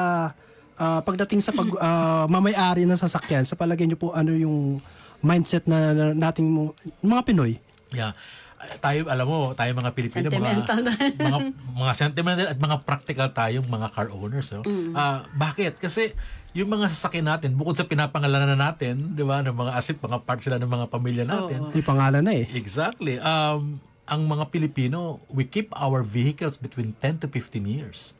ah, 0.76 1.00
pagdating 1.06 1.40
sa 1.40 1.54
pag 1.54 1.70
ah, 1.78 2.26
mamayari 2.26 2.84
ng 2.84 2.98
sasakyan, 2.98 3.46
sa 3.46 3.54
palagay 3.54 3.86
niyo 3.86 4.00
po 4.00 4.12
ano 4.12 4.34
yung 4.34 4.82
mindset 5.22 5.66
na, 5.70 5.94
na 5.94 6.06
nating 6.14 6.74
mga 7.02 7.22
Pinoy? 7.26 7.58
Yeah. 7.94 8.18
Tayo, 8.82 9.08
alam 9.08 9.26
mo, 9.28 9.38
tayo 9.58 9.72
mga 9.74 9.92
Pilipino, 9.94 10.28
Sentimental 10.28 10.80
mga, 10.84 11.18
mga, 11.18 11.40
mga 11.76 11.94
sentimental 11.94 12.48
at 12.52 12.60
mga 12.60 12.78
practical 12.84 13.28
tayong 13.32 13.68
mga 13.68 13.88
car 13.94 14.10
owners. 14.12 14.52
No? 14.54 14.62
Ah, 14.94 15.26
bakit? 15.34 15.78
Kasi 15.78 16.16
yung 16.56 16.72
mga 16.72 16.88
sasakyan 16.88 17.28
natin, 17.28 17.52
bukod 17.60 17.76
sa 17.76 17.84
pinapangalanan 17.84 18.56
na 18.56 18.72
natin, 18.72 19.12
di 19.12 19.28
ba, 19.28 19.44
ng 19.44 19.52
mga 19.52 19.72
asset, 19.76 20.00
mga 20.00 20.24
parts 20.24 20.48
sila 20.48 20.56
ng 20.56 20.72
mga 20.72 20.86
pamilya 20.88 21.26
natin, 21.28 21.68
May 21.76 21.84
pangalan 21.84 22.24
na 22.24 22.32
eh. 22.32 22.48
Exactly. 22.56 23.20
Um, 23.20 23.84
ang 24.08 24.22
mga 24.24 24.54
Pilipino, 24.54 25.20
we 25.28 25.44
keep 25.44 25.74
our 25.76 26.00
vehicles 26.00 26.56
between 26.56 26.96
10 27.04 27.26
to 27.26 27.28
15 27.28 27.66
years. 27.68 28.16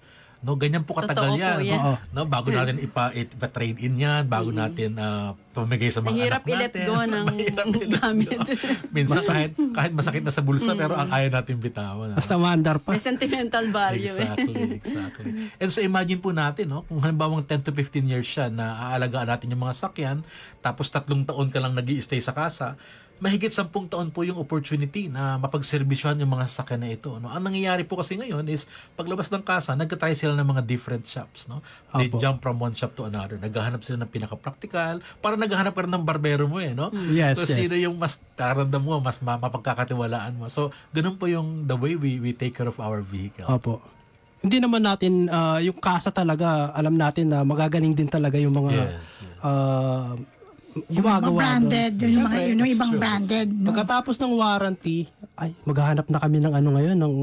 No, 0.46 0.54
ganyan 0.56 0.86
po 0.86 0.94
katagal 0.94 1.26
Totoo 1.26 1.34
po 1.34 1.42
yan. 1.42 1.60
yan. 1.66 1.82
No, 1.82 1.98
no, 2.14 2.30
bago 2.30 2.48
natin 2.50 2.78
ipa, 2.78 3.10
ipa 3.10 3.48
trade 3.48 3.82
in 3.82 3.98
yan, 3.98 4.24
bago 4.26 4.54
natin 4.54 4.94
ah, 4.96 5.34
pamigay 5.52 5.90
sa 5.90 6.00
mga 6.00 6.14
Mahirap 6.14 6.38
anak 6.40 6.54
i-let 6.54 6.70
natin. 6.70 6.86
go 6.86 6.96
ng 7.02 7.26
Mahirap 7.32 7.66
i-let 7.66 7.90
gamit. 7.98 8.38
go. 8.38 8.54
Minsan 8.96 9.22
kahit 9.24 9.52
kahit 9.74 9.92
masakit 9.92 10.22
na 10.22 10.30
sa 10.30 10.40
bulsa 10.40 10.72
pero 10.72 10.94
ang 10.94 11.10
ayaw 11.10 11.34
natin 11.34 11.58
bitawan. 11.58 12.14
ah. 12.14 12.18
Basta 12.18 12.38
maandar 12.38 12.78
pa. 12.78 12.94
May 12.94 13.02
sentimental 13.02 13.66
value 13.68 14.06
eh. 14.06 14.22
Exactly, 14.22 14.62
exactly. 14.78 15.30
And 15.58 15.70
so 15.70 15.82
imagine 15.82 16.20
po 16.20 16.30
natin, 16.30 16.70
no, 16.70 16.86
kung 16.86 17.02
halimbawa 17.02 17.42
10 17.42 17.66
to 17.66 17.72
15 17.72 18.06
years 18.06 18.28
siya 18.28 18.46
na 18.48 18.94
aalagaan 18.94 19.26
natin 19.26 19.50
yung 19.50 19.66
mga 19.66 19.74
sakyan, 19.76 20.22
tapos 20.60 20.88
tatlong 20.88 21.26
taon 21.26 21.50
ka 21.50 21.58
lang 21.58 21.74
nag 21.74 21.90
stay 21.98 22.22
sa 22.22 22.32
kasa, 22.32 22.78
mahigit 23.24 23.52
10 23.52 23.72
taon 23.88 24.12
po 24.12 24.28
yung 24.28 24.36
opportunity 24.36 25.08
na 25.08 25.40
mapagservisyohan 25.40 26.20
yung 26.20 26.36
mga 26.36 26.52
sasakyan 26.52 26.82
na 26.84 26.90
ito. 26.92 27.16
No? 27.24 27.32
Ang 27.32 27.48
nangyayari 27.48 27.88
po 27.88 27.96
kasi 27.96 28.20
ngayon 28.20 28.44
is, 28.52 28.68
paglabas 29.00 29.32
ng 29.32 29.40
kasa, 29.40 29.72
nagka-try 29.74 30.12
sila 30.12 30.36
ng 30.36 30.44
mga 30.44 30.62
different 30.68 31.08
shops. 31.08 31.48
No? 31.48 31.64
They 31.96 32.12
jump 32.12 32.44
from 32.44 32.60
one 32.60 32.76
shop 32.76 32.92
to 33.00 33.08
another. 33.08 33.40
Naghahanap 33.40 33.88
sila 33.88 34.04
ng 34.04 34.12
pinaka-practical. 34.12 35.00
Parang 35.24 35.40
naghahanap 35.40 35.72
ka 35.72 35.88
rin 35.88 35.94
ng 35.96 36.04
barbero 36.04 36.52
mo 36.52 36.60
eh. 36.60 36.76
No? 36.76 36.92
Yes, 37.16 37.40
so, 37.40 37.48
yes. 37.48 37.56
sino 37.56 37.80
yung 37.80 37.96
mas 37.96 38.20
karamdam 38.36 38.84
mo, 38.84 39.00
mas 39.00 39.16
ma- 39.24 39.40
mapagkakatiwalaan 39.40 40.36
mo. 40.36 40.52
So, 40.52 40.76
ganun 40.92 41.16
po 41.16 41.32
yung 41.32 41.64
the 41.72 41.78
way 41.80 41.96
we, 41.96 42.20
we 42.20 42.36
take 42.36 42.52
care 42.52 42.68
of 42.68 42.78
our 42.84 43.00
vehicle. 43.00 43.48
Opo. 43.48 43.80
Hindi 44.46 44.62
naman 44.62 44.86
natin 44.86 45.26
ah, 45.32 45.58
yung 45.58 45.80
kasa 45.82 46.14
talaga 46.14 46.70
alam 46.78 46.94
natin 46.94 47.34
na 47.34 47.42
magagaling 47.42 47.98
din 47.98 48.06
talaga 48.06 48.38
yung 48.38 48.54
mga 48.54 48.78
Yes, 48.78 48.86
yes. 49.18 49.18
Yung 49.26 49.34
mga 49.42 50.35
gumagawa. 50.92 51.40
branded, 51.40 51.94
doon. 51.96 52.04
yun 52.04 52.12
yung 52.12 52.26
mga 52.28 52.38
yun 52.44 52.58
yung 52.60 52.72
ibang 52.76 52.92
true. 52.92 53.02
branded. 53.02 53.48
No? 53.48 53.68
Pagkatapos 53.72 54.16
ng 54.20 54.34
warranty, 54.36 54.98
ay 55.40 55.56
maghahanap 55.64 56.08
na 56.12 56.20
kami 56.20 56.38
ng 56.44 56.54
ano 56.56 56.70
ngayon 56.76 56.98
ng 57.00 57.14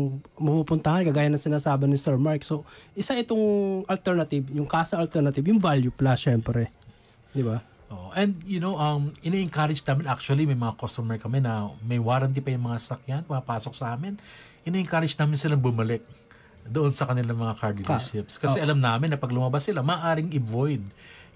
mapupuntahan 0.41 1.05
kagaya 1.05 1.29
ng 1.29 1.41
sinasabi 1.41 1.85
ni 1.85 2.01
Sir 2.01 2.17
Mark. 2.17 2.41
So, 2.45 2.65
isa 2.97 3.13
itong 3.17 3.85
alternative, 3.85 4.49
yung 4.53 4.65
kasa 4.65 4.97
alternative, 4.97 5.45
yung 5.45 5.61
value 5.61 5.93
plus 5.93 6.25
syempre. 6.25 6.73
'Di 7.37 7.45
ba? 7.45 7.61
Oh, 7.93 8.09
and 8.17 8.41
you 8.49 8.57
know, 8.57 8.81
um 8.81 9.13
ini-encourage 9.21 9.85
namin 9.85 10.09
actually 10.09 10.49
may 10.49 10.57
mga 10.57 10.81
customer 10.81 11.21
kami 11.21 11.45
na 11.45 11.69
may 11.85 12.01
warranty 12.01 12.41
pa 12.41 12.49
yung 12.49 12.73
mga 12.73 12.81
sasakyan 12.81 13.21
pumapasok 13.29 13.77
sa 13.77 13.93
amin. 13.93 14.17
Ini-encourage 14.65 15.13
namin 15.21 15.37
silang 15.37 15.61
bumalik 15.61 16.01
doon 16.65 16.95
sa 16.95 17.05
kanilang 17.05 17.37
mga 17.37 17.55
car 17.59 17.75
dealerships. 17.75 18.39
Kasi 18.39 18.63
alam 18.63 18.79
namin 18.79 19.13
na 19.13 19.19
pag 19.19 19.35
lumabas 19.35 19.67
sila, 19.67 19.83
maaring 19.83 20.31
i-void 20.31 20.81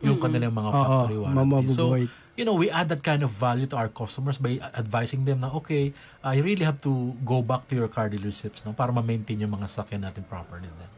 yung 0.04 0.20
kanilang 0.20 0.52
mga 0.52 0.70
Oo, 0.70 0.76
factory 0.76 1.16
warranty. 1.16 1.72
So, 1.72 1.96
you 2.36 2.44
know, 2.44 2.52
we 2.52 2.68
add 2.68 2.92
that 2.92 3.00
kind 3.00 3.24
of 3.24 3.32
value 3.32 3.64
to 3.72 3.76
our 3.80 3.88
customers 3.88 4.36
by 4.36 4.60
advising 4.76 5.24
them 5.24 5.40
na, 5.40 5.48
okay, 5.56 5.96
uh, 6.20 6.36
you 6.36 6.44
really 6.44 6.64
have 6.68 6.76
to 6.84 7.16
go 7.24 7.40
back 7.40 7.64
to 7.72 7.74
your 7.74 7.88
car 7.88 8.12
dealerships 8.12 8.60
no, 8.68 8.76
para 8.76 8.92
ma-maintain 8.92 9.40
yung 9.40 9.56
mga 9.56 9.72
sasakyan 9.72 10.04
natin 10.04 10.24
properly. 10.28 10.68
Then. 10.68 10.95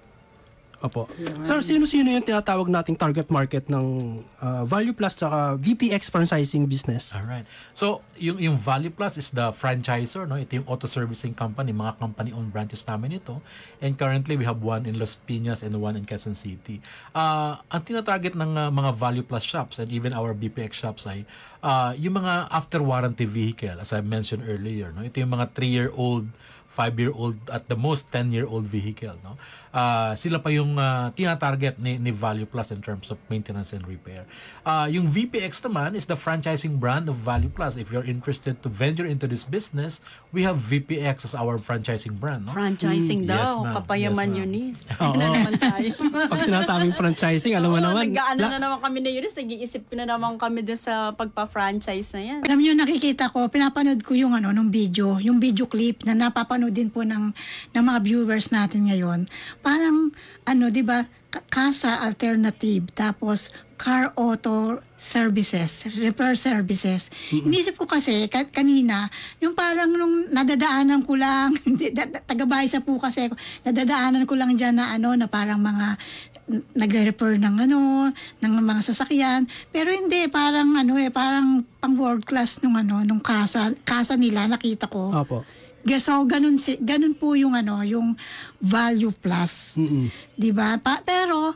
Opo. 0.78 1.10
Sir, 1.42 1.58
sino-sino 1.58 2.06
yung 2.06 2.22
tinatawag 2.22 2.70
nating 2.70 2.94
target 2.94 3.26
market 3.34 3.66
ng 3.66 4.22
ah, 4.38 4.62
value 4.62 4.94
plus 4.94 5.18
at 5.18 5.58
VPX 5.58 6.06
franchising 6.06 6.70
business? 6.70 7.10
Alright. 7.10 7.46
So, 7.74 8.06
yung, 8.18 8.38
yung 8.38 8.56
Value 8.56 8.94
Plus 8.94 9.18
is 9.18 9.34
the 9.34 9.50
franchisor, 9.50 10.30
no? 10.30 10.38
Ito 10.38 10.62
yung 10.62 10.68
auto 10.70 10.86
servicing 10.86 11.34
company, 11.34 11.74
mga 11.74 11.98
company-owned 11.98 12.54
branches 12.54 12.86
namin 12.86 13.18
ito. 13.18 13.42
And 13.82 13.98
currently, 13.98 14.38
we 14.38 14.46
have 14.46 14.62
one 14.62 14.86
in 14.86 14.98
Las 14.98 15.18
Piñas 15.18 15.66
and 15.66 15.74
one 15.78 15.98
in 15.98 16.06
Quezon 16.06 16.38
City. 16.38 16.78
Uh, 17.10 17.58
ang 17.70 17.82
tinatarget 17.82 18.38
ng 18.38 18.54
uh, 18.54 18.70
mga 18.70 18.90
Value 18.94 19.26
Plus 19.26 19.42
shops 19.42 19.82
and 19.82 19.90
even 19.90 20.14
our 20.14 20.30
BPX 20.30 20.78
shops 20.78 21.10
ay 21.10 21.26
uh, 21.62 21.90
yung 21.98 22.22
mga 22.22 22.46
after 22.54 22.78
warranty 22.78 23.26
vehicle, 23.26 23.78
as 23.82 23.90
I 23.90 24.02
mentioned 24.02 24.46
earlier, 24.46 24.94
no? 24.94 25.02
Ito 25.02 25.26
yung 25.26 25.34
mga 25.34 25.50
3-year-old 25.54 26.30
5-year-old 26.68 27.50
at 27.50 27.66
the 27.66 27.74
most 27.74 28.12
10-year-old 28.12 28.68
vehicle. 28.68 29.16
No? 29.24 29.34
Ah, 29.70 30.12
sila 30.14 30.38
pa 30.38 30.48
yung 30.48 30.74
ah, 30.74 31.12
tina-target 31.12 31.76
ni, 31.76 31.96
ni 31.96 32.08
Value 32.08 32.44
Plus 32.44 32.70
in 32.70 32.78
terms 32.78 33.08
of 33.08 33.20
maintenance 33.26 33.70
and 33.70 33.84
repair. 33.84 34.24
Ah, 34.62 34.86
yung 34.86 35.04
VPX 35.04 35.60
naman 35.62 35.92
is 35.92 36.04
the 36.04 36.14
franchising 36.14 36.76
brand 36.76 37.06
of 37.06 37.16
Value 37.16 37.48
Plus. 37.48 37.74
If 37.74 37.88
you're 37.88 38.04
interested 38.04 38.60
to 38.60 38.68
venture 38.68 39.04
into 39.04 39.24
this 39.24 39.44
business, 39.44 40.00
we 40.30 40.42
have 40.42 40.56
VPX 40.56 41.24
as 41.24 41.34
our 41.34 41.56
franchising 41.58 42.16
brand. 42.16 42.44
No? 42.44 42.52
Franchising 42.52 42.96
Mm, 43.18 43.26
yes, 43.26 43.34
daw, 43.34 43.52
ma'am. 43.60 43.74
kapayaman 43.76 44.26
Yes. 44.26 44.38
Eunice. 44.38 44.82
Oo. 45.00 45.14
na 45.14 45.26
naman 45.28 45.52
tayo. 45.56 45.90
Pag 46.32 46.40
sinasabing 46.40 46.92
franchising, 46.92 47.52
alam 47.52 47.68
mo 47.68 47.78
naman. 47.78 48.08
Nag-ano 48.08 48.42
na 48.46 48.58
naman 48.58 48.78
kami 48.78 48.96
ni 49.00 49.10
Eunice, 49.12 49.36
nag-iisip 49.36 49.82
na 49.92 50.04
naman 50.06 50.36
kami 50.36 50.60
dun 50.60 50.76
sa 50.76 51.10
pagpa-franchise 51.12 52.08
na 52.14 52.22
yan. 52.22 52.40
Alam 52.42 52.58
niyo, 52.58 52.72
nakikita 52.72 53.28
ko, 53.28 53.46
pinapanood 53.46 54.00
ko 54.00 54.12
yung 54.12 54.32
ano, 54.32 54.48
nung 54.48 54.68
video, 54.68 55.18
yung 55.18 55.36
video 55.36 55.64
clip 55.64 56.02
na 56.02 56.14
napapanood 56.14 56.70
din 56.70 56.88
po 56.88 57.02
ng, 57.02 57.32
ng 57.70 57.84
mga 57.84 57.98
viewers 58.00 58.48
natin 58.48 58.86
ngayon. 58.86 59.28
Parang, 59.68 60.08
ano, 60.48 60.72
di 60.72 60.80
ba, 60.80 61.04
ka- 61.28 61.44
kasa 61.44 62.00
alternative, 62.00 62.88
tapos 62.96 63.52
car 63.76 64.16
auto 64.16 64.80
services, 64.96 65.86
repair 65.94 66.34
services. 66.34 67.12
Inisip 67.28 67.76
ko 67.76 67.84
kasi, 67.84 68.24
ka- 68.26 68.48
kanina, 68.48 69.12
yung 69.38 69.52
parang 69.52 69.92
nung 69.92 70.32
nadadaanan 70.32 71.04
ko 71.04 71.14
lang, 71.14 71.52
da- 71.92 72.24
taga-Baisa 72.24 72.80
po 72.80 72.96
kasi 72.96 73.28
ako, 73.28 73.36
nadadaanan 73.62 74.24
ko 74.24 74.34
lang 74.34 74.56
dyan 74.56 74.80
na 74.80 74.96
ano, 74.96 75.12
na 75.12 75.28
parang 75.28 75.60
mga 75.60 76.00
n- 76.48 76.64
nagre-repair 76.72 77.36
ng 77.36 77.68
ano, 77.68 78.08
ng 78.40 78.52
mga 78.58 78.80
sasakyan. 78.82 79.44
Pero 79.68 79.92
hindi, 79.92 80.32
parang 80.32 80.72
ano 80.74 80.96
eh, 80.96 81.12
parang 81.12 81.60
pang 81.76 81.92
world 81.92 82.24
class 82.24 82.64
nung 82.64 82.74
ano, 82.74 83.04
nung 83.04 83.20
kasa, 83.20 83.76
kasa 83.84 84.16
nila, 84.16 84.48
nakita 84.48 84.88
ko. 84.88 85.12
Opo. 85.12 85.44
Yeah, 85.86 86.02
So, 86.02 86.26
ganun, 86.26 86.58
si, 86.58 86.74
ganun 86.78 87.14
po 87.14 87.38
yung 87.38 87.54
ano, 87.54 87.80
yung 87.86 88.18
value 88.58 89.14
plus. 89.14 89.78
Mm-mm. 89.78 90.10
'Di 90.34 90.50
ba? 90.50 90.76
Pa, 90.82 91.00
pero, 91.02 91.54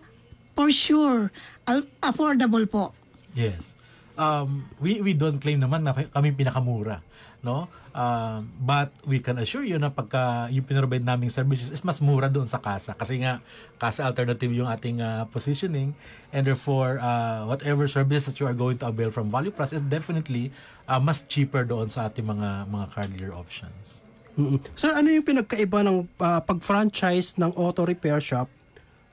for 0.55 0.71
sure, 0.71 1.35
al- 1.67 1.89
affordable 2.01 2.65
po. 2.71 2.95
Yes. 3.35 3.75
Um, 4.13 4.69
we 4.77 5.01
we 5.01 5.13
don't 5.17 5.41
claim 5.41 5.59
naman 5.59 5.83
na 5.83 5.97
kami 5.97 6.37
pinakamura, 6.37 7.01
no? 7.41 7.67
Um, 7.93 8.49
but 8.57 8.89
we 9.05 9.21
can 9.21 9.37
assure 9.37 9.69
you 9.69 9.77
na 9.77 9.93
pagka 9.93 10.49
yung 10.49 10.65
pinrovide 10.65 11.05
naming 11.05 11.29
services 11.29 11.69
is 11.69 11.85
mas 11.85 12.01
mura 12.01 12.25
doon 12.25 12.49
sa 12.49 12.57
kasa 12.57 12.97
kasi 12.97 13.21
nga 13.21 13.45
kasa 13.77 14.09
alternative 14.09 14.49
yung 14.49 14.65
ating 14.65 15.05
uh, 15.05 15.29
positioning 15.29 15.93
and 16.33 16.49
therefore 16.49 16.97
uh, 17.05 17.45
whatever 17.45 17.85
service 17.85 18.25
that 18.25 18.41
you 18.41 18.49
are 18.49 18.57
going 18.57 18.81
to 18.81 18.89
avail 18.89 19.13
from 19.13 19.29
Value 19.29 19.53
Plus 19.53 19.77
is 19.77 19.85
definitely 19.85 20.49
uh, 20.89 20.97
mas 20.97 21.21
cheaper 21.29 21.69
doon 21.69 21.93
sa 21.93 22.09
ating 22.09 22.25
mga 22.25 22.65
mga 22.73 22.87
car 22.97 23.05
dealer 23.13 23.37
options. 23.37 24.02
Mm-mm. 24.37 24.59
Sir, 24.73 24.97
ano 24.97 25.13
yung 25.13 25.27
pinagkaiba 25.27 25.85
ng 25.85 26.09
ah, 26.21 26.41
pag-franchise 26.41 27.37
ng 27.37 27.53
auto 27.57 27.85
repair 27.85 28.21
shop 28.21 28.49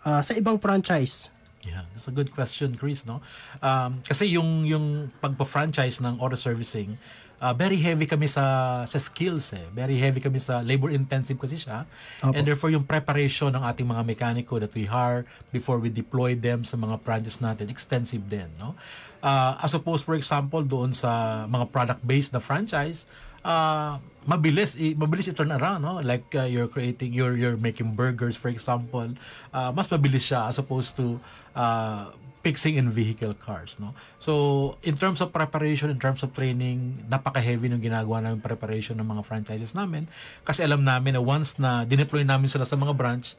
ah, 0.07 0.23
sa 0.23 0.31
ibang 0.35 0.55
franchise? 0.55 1.27
Yeah, 1.59 1.83
that's 1.91 2.07
a 2.07 2.15
good 2.15 2.31
question, 2.31 2.79
Chris, 2.79 3.03
no? 3.03 3.19
Um, 3.59 3.99
kasi 3.99 4.31
yung 4.31 4.63
yung 4.63 5.11
pagpa-franchise 5.19 5.99
ng 5.99 6.23
auto 6.23 6.39
servicing, 6.39 6.95
uh, 7.43 7.51
very 7.51 7.75
heavy 7.75 8.07
kami 8.07 8.31
sa 8.31 8.79
sa 8.87 8.95
skills 8.95 9.51
eh. 9.51 9.67
Very 9.75 9.99
heavy 9.99 10.23
kami 10.23 10.39
sa 10.39 10.63
labor 10.63 10.87
intensive 10.87 11.35
kasi 11.35 11.59
siya. 11.59 11.83
Opo. 12.23 12.31
And 12.31 12.47
therefore 12.47 12.71
yung 12.71 12.87
preparation 12.87 13.51
ng 13.51 13.63
ating 13.63 13.87
mga 13.87 14.03
mekaniko 14.07 14.55
that 14.63 14.71
we 14.71 14.87
hire 14.87 15.27
before 15.51 15.83
we 15.83 15.91
deploy 15.91 16.31
them 16.31 16.63
sa 16.63 16.79
mga 16.79 17.03
projects 17.03 17.43
natin, 17.43 17.67
extensive 17.67 18.23
din, 18.27 18.47
no? 18.55 18.79
Uh, 19.19 19.59
as 19.59 19.75
opposed 19.75 20.07
for 20.07 20.15
example 20.15 20.63
doon 20.63 20.95
sa 20.95 21.43
mga 21.43 21.67
product 21.75 22.01
based 22.07 22.31
na 22.31 22.39
franchise, 22.39 23.03
uh, 23.43 23.99
mabilis 24.27 24.75
mabilis 24.97 25.31
i-turn 25.31 25.51
around 25.51 25.81
no? 25.81 25.99
Like 26.03 26.29
uh, 26.35 26.45
you're 26.45 26.69
creating 26.69 27.13
you're 27.13 27.35
you're 27.35 27.57
making 27.57 27.95
burgers 27.95 28.35
for 28.35 28.49
example. 28.51 29.15
Uh, 29.53 29.71
mas 29.73 29.87
mabilis 29.89 30.29
siya 30.29 30.49
as 30.49 30.59
opposed 30.59 30.95
to 30.99 31.17
uh, 31.55 32.11
fixing 32.39 32.79
in 32.79 32.87
vehicle 32.87 33.35
cars 33.35 33.79
no? 33.79 33.95
So 34.21 34.75
in 34.83 34.95
terms 34.95 35.19
of 35.19 35.31
preparation 35.31 35.91
in 35.91 35.99
terms 35.99 36.23
of 36.23 36.31
training 36.35 37.07
napaka-heavy 37.07 37.71
ng 37.71 37.81
ginagawa 37.81 38.23
namin 38.23 38.39
preparation 38.43 38.95
ng 38.99 39.07
mga 39.07 39.21
franchises 39.25 39.73
namin. 39.75 40.07
Kasi 40.43 40.63
alam 40.63 40.83
namin 40.83 41.15
na 41.15 41.21
once 41.23 41.57
na 41.57 41.83
dineploy 41.83 42.23
namin 42.23 42.47
sila 42.47 42.63
sa 42.63 42.75
mga 42.75 42.93
branch 42.95 43.35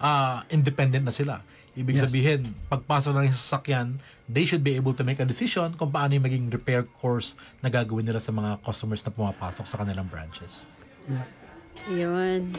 uh, 0.00 0.42
independent 0.48 1.04
na 1.04 1.14
sila 1.14 1.42
Ibig 1.78 1.96
Yes. 1.96 2.04
sabihin, 2.10 2.40
pagpasok 2.66 3.14
ng 3.14 3.30
sasakyan, 3.30 3.88
they 4.26 4.42
should 4.42 4.62
be 4.62 4.74
able 4.74 4.90
to 4.90 5.06
make 5.06 5.22
a 5.22 5.26
decision 5.26 5.70
kung 5.74 5.90
paano 5.90 6.18
yung 6.18 6.26
maging 6.26 6.46
repair 6.50 6.82
course 6.98 7.38
na 7.62 7.70
gagawin 7.70 8.02
nila 8.02 8.18
sa 8.18 8.34
mga 8.34 8.58
customers 8.62 9.02
na 9.02 9.10
pumapasok 9.10 9.64
sa 9.66 9.78
kanilang 9.78 10.10
branches. 10.10 10.66
Yeah. 11.06 11.26
Yun. 11.88 12.58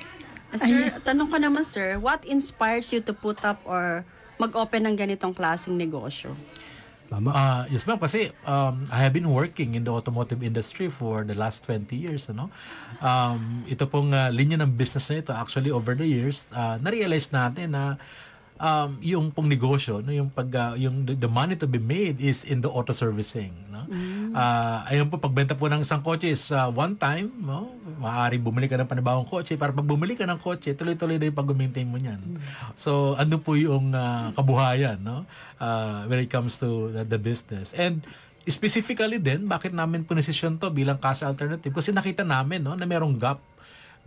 Ah, 0.51 0.59
Sir, 0.59 0.91
tanong 1.03 1.31
ko 1.31 1.37
naman 1.39 1.63
sir, 1.63 1.95
what 1.95 2.23
inspires 2.27 2.91
you 2.91 2.99
to 2.99 3.15
put 3.15 3.39
up 3.47 3.59
or 3.63 4.03
mag-open 4.35 4.83
ng 4.83 4.95
ganitong 4.99 5.31
klaseng 5.31 5.79
negosyo? 5.79 6.35
Tama. 7.07 7.29
Ah, 7.31 7.61
yes 7.67 7.83
ma'am, 7.83 7.99
kasi 7.99 8.31
um, 8.47 8.87
I 8.87 9.03
have 9.03 9.11
been 9.11 9.27
working 9.27 9.75
in 9.75 9.83
the 9.83 9.91
automotive 9.91 10.39
industry 10.39 10.87
for 10.87 11.27
the 11.27 11.35
last 11.35 11.67
20 11.67 11.91
years. 11.91 12.31
Ano? 12.31 12.47
Um, 13.03 13.67
ito 13.67 13.83
pong 13.83 14.15
ah, 14.15 14.31
linya 14.31 14.55
ng 14.63 14.71
business 14.75 15.11
na 15.11 15.19
ito, 15.19 15.31
actually 15.35 15.75
over 15.75 15.91
the 15.91 16.07
years, 16.07 16.47
ah, 16.55 16.79
na-realize 16.79 17.27
natin 17.31 17.75
na 17.75 17.99
um, 18.61 18.89
yung 19.01 19.33
pong 19.33 19.49
negosyo, 19.49 19.99
no, 20.05 20.13
yung 20.13 20.29
pag 20.29 20.47
ah, 20.53 20.73
yung 20.77 21.03
the, 21.03 21.17
the 21.17 21.27
money 21.27 21.57
to 21.57 21.65
be 21.65 21.81
made 21.81 22.21
is 22.21 22.45
in 22.45 22.61
the 22.61 22.69
auto 22.69 22.93
servicing, 22.93 23.51
no? 23.73 23.89
Ah, 24.37 24.85
ayun 24.87 25.09
po 25.09 25.17
pagbenta 25.17 25.57
po 25.57 25.67
ng 25.67 25.81
isang 25.81 25.99
kotse 26.05 26.29
is 26.29 26.53
ah, 26.53 26.69
one 26.69 26.93
time, 26.95 27.27
no? 27.41 27.73
Maaari 27.97 28.37
bumili 28.37 28.69
ka 28.69 28.77
ng 28.77 28.87
panibagong 28.87 29.27
kotse 29.27 29.57
para 29.57 29.73
pag 29.73 29.83
bumili 29.83 30.13
ka 30.13 30.29
ng 30.29 30.37
kotse, 30.37 30.77
tuloy-tuloy 30.77 31.17
na 31.17 31.27
yung 31.27 31.39
pag-maintain 31.41 31.89
mo 31.89 31.97
niyan. 31.97 32.21
So, 32.77 33.17
ano 33.17 33.41
po 33.41 33.57
yung 33.57 33.91
ah, 33.97 34.29
kabuhayan, 34.37 35.01
no? 35.01 35.25
Ah, 35.57 36.05
when 36.05 36.21
it 36.21 36.29
comes 36.29 36.55
to 36.61 36.93
the, 36.93 37.03
the 37.03 37.19
business. 37.19 37.73
And 37.73 38.05
specifically 38.45 39.21
din, 39.21 39.45
bakit 39.45 39.73
namin 39.73 40.05
ponisyon 40.05 40.61
to 40.61 40.69
bilang 40.69 41.01
casa 41.01 41.27
alternative? 41.27 41.73
Kasi 41.73 41.93
nakita 41.93 42.21
namin, 42.21 42.61
no, 42.61 42.77
na 42.77 42.85
merong 42.85 43.17
gap 43.17 43.41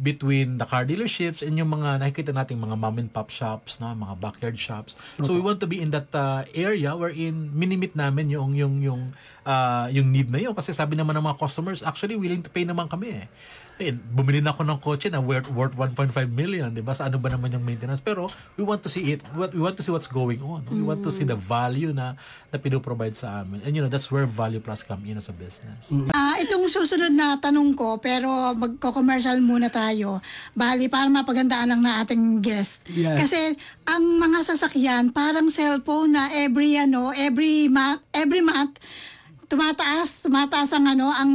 between 0.02 0.58
the 0.58 0.66
car 0.66 0.82
dealerships 0.82 1.38
and 1.38 1.54
yung 1.54 1.70
mga 1.70 2.02
nakikita 2.02 2.34
nating 2.34 2.58
mga 2.58 2.74
mom 2.74 2.98
and 2.98 3.10
pop 3.14 3.30
shops, 3.30 3.78
no, 3.78 3.94
mga 3.94 4.18
backyard 4.18 4.58
shops. 4.58 4.98
So 5.22 5.34
we 5.34 5.42
want 5.42 5.62
to 5.62 5.68
be 5.70 5.78
in 5.78 5.94
that 5.94 6.10
uh, 6.10 6.42
area 6.50 6.98
wherein 6.98 7.54
minimit 7.54 7.94
namin 7.94 8.26
yung 8.30 8.58
yung 8.58 8.82
yung 8.82 9.02
uh, 9.46 9.86
yung 9.94 10.10
need 10.10 10.34
na 10.34 10.42
yun 10.42 10.54
kasi 10.54 10.74
sabi 10.74 10.98
naman 10.98 11.14
ng 11.14 11.24
mga 11.30 11.38
customers 11.38 11.86
actually 11.86 12.18
willing 12.18 12.42
to 12.42 12.50
pay 12.50 12.66
naman 12.66 12.90
kami 12.90 13.22
eh. 13.22 13.26
Eh, 13.82 13.90
bumili 13.90 14.38
na 14.38 14.54
ako 14.54 14.62
ng 14.62 14.78
kotse 14.78 15.10
na 15.10 15.18
worth, 15.18 15.50
worth 15.50 15.74
1.5 15.74 16.14
million, 16.30 16.70
di 16.70 16.78
ba? 16.78 16.94
Sa 16.94 17.10
ano 17.10 17.18
ba 17.18 17.26
naman 17.26 17.50
yung 17.50 17.66
maintenance? 17.66 17.98
Pero 17.98 18.30
we 18.54 18.62
want 18.62 18.86
to 18.86 18.90
see 18.90 19.10
it. 19.10 19.20
What 19.34 19.50
we 19.50 19.58
want 19.58 19.74
to 19.74 19.82
see 19.82 19.90
what's 19.90 20.06
going 20.06 20.38
on. 20.46 20.62
We 20.70 20.78
want 20.78 21.02
to 21.02 21.10
see 21.10 21.26
the 21.26 21.34
value 21.34 21.90
na 21.90 22.14
na 22.54 22.56
pinoprovide 22.62 23.18
sa 23.18 23.42
amin. 23.42 23.66
And 23.66 23.74
you 23.74 23.82
know, 23.82 23.90
that's 23.90 24.14
where 24.14 24.30
Value 24.30 24.62
Plus 24.62 24.86
come 24.86 25.02
in 25.10 25.18
as 25.18 25.26
a 25.26 25.34
business. 25.34 25.90
Ah, 26.14 26.38
itong 26.38 26.70
susunod 26.70 27.10
na 27.10 27.42
tanong 27.42 27.74
ko, 27.74 27.98
pero 27.98 28.54
magko-commercial 28.54 29.42
muna 29.42 29.66
tayo. 29.74 30.22
Bali, 30.54 30.86
para 30.86 31.10
mapagandaan 31.10 31.74
lang 31.74 31.82
na 31.82 32.06
ating 32.06 32.38
guest. 32.38 32.86
Yes. 32.86 33.26
Kasi 33.26 33.58
ang 33.90 34.22
mga 34.22 34.54
sasakyan, 34.54 35.10
parang 35.10 35.50
cellphone 35.50 36.14
na 36.14 36.30
every 36.30 36.78
ano, 36.78 37.10
every 37.10 37.66
month, 37.66 38.06
every 38.14 38.38
month 38.38 38.78
tumataas, 39.44 40.24
tumataas 40.24 40.72
ang 40.72 40.88
ano, 40.88 41.12
ang 41.12 41.32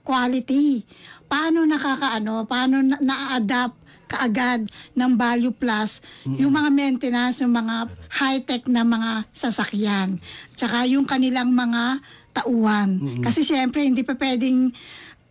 quality. 0.00 0.86
Paano 1.26 1.64
nakakaano, 1.64 2.46
paano 2.46 2.80
na- 2.80 3.00
na-adapt 3.00 3.76
kaagad 4.04 4.68
ng 4.92 5.10
Value 5.16 5.50
Plus 5.50 6.04
yung 6.28 6.52
mga 6.52 6.70
maintenance, 6.70 7.40
yung 7.40 7.50
mga 7.50 7.88
high-tech 8.12 8.68
na 8.68 8.84
mga 8.84 9.24
sasakyan. 9.32 10.20
Tsaka 10.54 10.84
yung 10.86 11.08
kanilang 11.08 11.50
mga 11.50 11.98
tauhan. 12.30 13.20
Kasi 13.20 13.42
syempre, 13.42 13.82
hindi 13.82 14.04
pa 14.04 14.14
pwedeng 14.14 14.70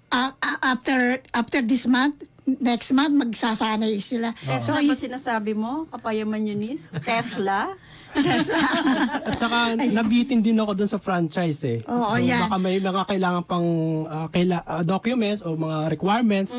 ah, 0.10 0.33
ah, 0.38 0.57
after 0.74 1.22
after 1.31 1.62
this 1.62 1.86
month, 1.86 2.22
next 2.45 2.91
month, 2.91 3.13
magsasanay 3.13 3.98
sila. 3.98 4.36
Tesla 4.38 4.79
ba 4.79 4.95
sinasabi 4.95 5.53
mo? 5.53 5.88
Kapayaman 5.89 6.43
Eunice? 6.43 6.89
Tesla? 7.01 7.74
At 9.27 9.38
saka 9.38 9.58
nabitin 9.75 10.39
din 10.39 10.55
ako 10.55 10.72
dun 10.75 10.88
sa 10.88 10.98
franchise 10.98 11.60
eh. 11.63 11.79
Oo, 11.84 12.13
so, 12.13 12.22
yan. 12.22 12.46
baka 12.46 12.58
may 12.58 12.77
mga 12.77 13.03
kailangan 13.05 13.43
pang 13.43 13.67
ah, 14.05 14.27
kaila, 14.27 14.62
ah, 14.63 14.84
documents 14.84 15.41
o 15.41 15.55
mga 15.55 15.89
requirements 15.89 16.53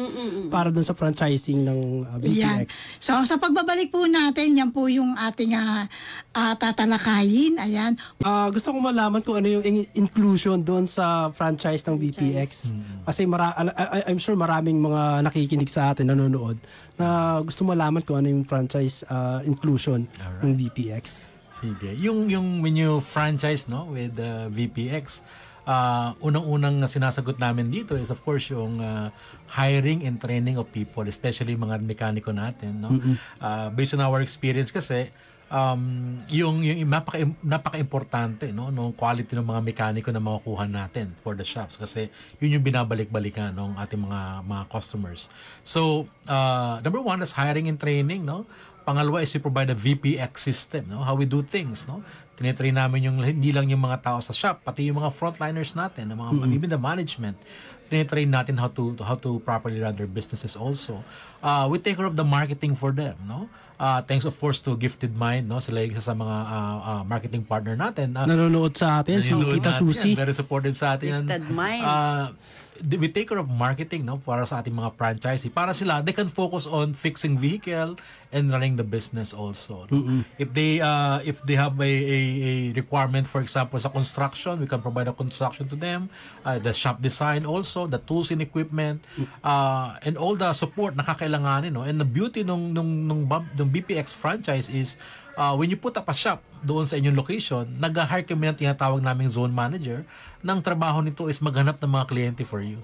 para 0.48 0.68
dun 0.68 0.82
sa 0.82 0.92
franchising 0.92 1.62
ng 1.62 1.78
ah, 2.04 2.18
Yan. 2.20 2.66
BTX. 2.66 2.68
So, 2.98 3.12
sa 3.24 3.36
pagbabalik 3.36 3.88
po 3.88 4.04
natin, 4.04 4.56
yan 4.56 4.70
po 4.70 4.86
yung 4.86 5.14
ating 5.14 5.54
ah, 5.54 5.86
ah, 6.32 6.54
tatalakayin. 6.54 7.56
Ayan. 7.56 7.94
Ah, 8.20 8.50
gusto 8.50 8.74
ko 8.74 8.78
malaman 8.80 9.22
kung 9.22 9.38
ano 9.38 9.48
yung 9.50 9.64
in- 9.64 9.90
inclusion 9.94 10.58
doon 10.58 10.84
sa 10.84 11.30
franchise 11.30 11.84
ng 11.84 11.96
BPX. 11.96 12.74
Kasi 13.04 13.24
mara- 13.24 13.54
I- 13.54 13.70
I- 14.00 14.06
I'm 14.08 14.18
sure 14.18 14.34
maraming 14.34 14.76
mga 14.76 15.02
nakikinig 15.22 15.68
sa 15.68 15.92
atin, 15.92 16.10
nanonood, 16.10 16.58
na 16.94 17.38
gusto 17.42 17.62
malaman 17.62 18.00
kung 18.00 18.18
ano 18.18 18.28
yung 18.28 18.42
franchise 18.42 19.06
ah, 19.06 19.38
inclusion 19.42 20.06
ng 20.40 20.52
BPX. 20.52 21.30
Sige. 21.64 21.96
Yung 21.96 22.28
yung 22.28 22.60
when 22.60 22.76
you 22.76 23.00
franchise 23.00 23.64
no 23.64 23.88
with 23.88 24.20
uh, 24.20 24.52
VPX, 24.52 25.24
uh, 25.64 26.12
unang-unang 26.20 26.84
sinasagot 26.84 27.40
namin 27.40 27.72
dito 27.72 27.96
is 27.96 28.12
of 28.12 28.20
course 28.20 28.52
yung 28.52 28.84
uh, 28.84 29.08
hiring 29.48 30.04
and 30.04 30.20
training 30.20 30.60
of 30.60 30.68
people, 30.68 31.08
especially 31.08 31.56
mga 31.56 31.80
mekaniko 31.80 32.36
natin, 32.36 32.84
no. 32.84 32.92
Uh, 33.40 33.72
based 33.72 33.96
on 33.96 34.04
our 34.04 34.20
experience 34.20 34.68
kasi 34.68 35.08
um, 35.48 36.20
yung 36.28 36.60
yung 36.64 36.84
napaka 36.88 37.24
napaka-importante 37.40 38.52
no 38.52 38.68
ng 38.74 38.92
quality 38.96 39.36
ng 39.36 39.44
mga 39.44 39.60
mekaniko 39.64 40.08
na 40.12 40.20
makukuha 40.22 40.64
natin 40.68 41.12
for 41.20 41.36
the 41.36 41.44
shops 41.44 41.76
kasi 41.76 42.08
yun 42.40 42.60
yung 42.60 42.64
binabalik-balikan 42.64 43.52
ng 43.56 43.76
ating 43.80 44.00
mga 44.00 44.44
mga 44.44 44.62
customers. 44.68 45.28
So, 45.64 46.10
uh, 46.28 46.80
number 46.84 47.00
one 47.00 47.20
is 47.24 47.32
hiring 47.32 47.72
and 47.72 47.80
training, 47.80 48.24
no? 48.24 48.44
Pangalawa 48.84 49.24
is 49.24 49.32
we 49.32 49.40
provide 49.40 49.72
a 49.72 49.74
VPX 49.74 50.44
system, 50.44 50.92
no? 50.92 51.00
How 51.00 51.16
we 51.16 51.24
do 51.24 51.40
things, 51.40 51.88
no? 51.88 52.04
Tinitrain 52.36 52.76
namin 52.76 53.08
yung 53.08 53.16
hindi 53.22 53.48
lang 53.48 53.72
yung 53.72 53.80
mga 53.80 54.04
tao 54.04 54.18
sa 54.20 54.36
shop, 54.36 54.60
pati 54.60 54.90
yung 54.92 55.00
mga 55.00 55.08
frontliners 55.14 55.72
natin, 55.72 56.12
ng 56.12 56.18
mga 56.20 56.30
even 56.52 56.68
the 56.68 56.76
management. 56.76 57.40
Tinitrain 57.88 58.28
natin 58.28 58.60
how 58.60 58.68
to 58.68 58.92
how 59.00 59.16
to 59.16 59.40
properly 59.40 59.80
run 59.80 59.96
their 59.96 60.10
businesses 60.10 60.52
also. 60.52 61.00
Uh, 61.40 61.64
we 61.70 61.80
take 61.80 61.96
care 61.96 62.04
of 62.04 62.18
the 62.18 62.26
marketing 62.26 62.76
for 62.76 62.92
them, 62.92 63.16
no? 63.24 63.48
Uh, 63.74 64.04
thanks 64.04 64.28
of 64.28 64.36
course 64.38 64.60
to 64.60 64.76
Gifted 64.76 65.16
Mind, 65.16 65.48
no? 65.48 65.58
Sila 65.64 65.80
yung 65.80 65.96
isa 65.96 66.04
sa 66.04 66.14
mga 66.14 66.36
uh, 66.44 66.78
uh, 66.84 67.02
marketing 67.08 67.42
partner 67.48 67.74
natin. 67.80 68.12
Uh, 68.12 68.28
Nanonood 68.28 68.76
sa 68.76 69.00
atin, 69.00 69.24
si 69.24 69.32
natin 69.32 69.72
Susi. 69.80 70.12
Very 70.12 70.36
supportive 70.36 70.76
sa 70.76 70.94
atin. 71.00 71.24
Gifted 71.24 71.48
minds. 71.48 71.88
Uh, 71.88 72.36
we 72.82 73.08
take 73.08 73.28
care 73.28 73.38
of 73.38 73.48
marketing 73.48 74.04
no 74.04 74.18
para 74.18 74.46
sa 74.46 74.58
ating 74.58 74.74
mga 74.74 74.98
franchisee. 74.98 75.52
Para 75.52 75.74
sila 75.74 76.02
they 76.02 76.12
can 76.12 76.26
focus 76.26 76.66
on 76.66 76.94
fixing 76.94 77.38
vehicle 77.38 77.94
and 78.34 78.50
running 78.50 78.74
the 78.74 78.82
business 78.82 79.30
also 79.30 79.86
no? 79.90 80.24
if 80.42 80.50
they 80.50 80.82
uh, 80.82 81.22
if 81.22 81.38
they 81.46 81.54
have 81.54 81.78
a, 81.78 81.86
a, 81.86 82.18
a 82.18 82.52
requirement 82.74 83.26
for 83.26 83.38
example 83.38 83.78
sa 83.78 83.88
construction 83.88 84.58
we 84.58 84.66
can 84.66 84.82
provide 84.82 85.06
a 85.06 85.14
construction 85.14 85.70
to 85.70 85.78
them 85.78 86.10
uh, 86.42 86.58
the 86.58 86.74
shop 86.74 86.98
design 86.98 87.46
also 87.46 87.86
the 87.86 87.98
tools 88.02 88.34
and 88.34 88.42
equipment 88.42 89.06
uh, 89.46 89.94
and 90.02 90.18
all 90.18 90.34
the 90.34 90.50
support 90.52 90.98
na 90.98 91.06
kakailanganin 91.06 91.72
no? 91.72 91.86
And 91.86 92.02
the 92.02 92.08
beauty 92.08 92.42
nung 92.42 92.74
nung 92.74 93.06
nung, 93.06 93.30
nung 93.30 93.70
BPX 93.70 94.14
franchise 94.14 94.66
is 94.66 94.98
uh, 95.36 95.54
when 95.54 95.70
you 95.70 95.78
put 95.78 95.94
up 95.98 96.08
a 96.08 96.16
shop 96.16 96.42
doon 96.64 96.86
sa 96.88 96.96
inyong 96.96 97.18
location, 97.18 97.64
nag-hire 97.76 98.24
kami 98.24 98.50
ng 98.50 98.58
tinatawag 98.58 99.02
naming 99.02 99.30
zone 99.30 99.52
manager. 99.52 100.02
Nang 100.40 100.64
trabaho 100.64 101.04
nito 101.04 101.28
is 101.28 101.42
maghanap 101.42 101.78
ng 101.82 101.90
mga 101.90 102.06
kliyente 102.08 102.42
for 102.46 102.64
you. 102.64 102.80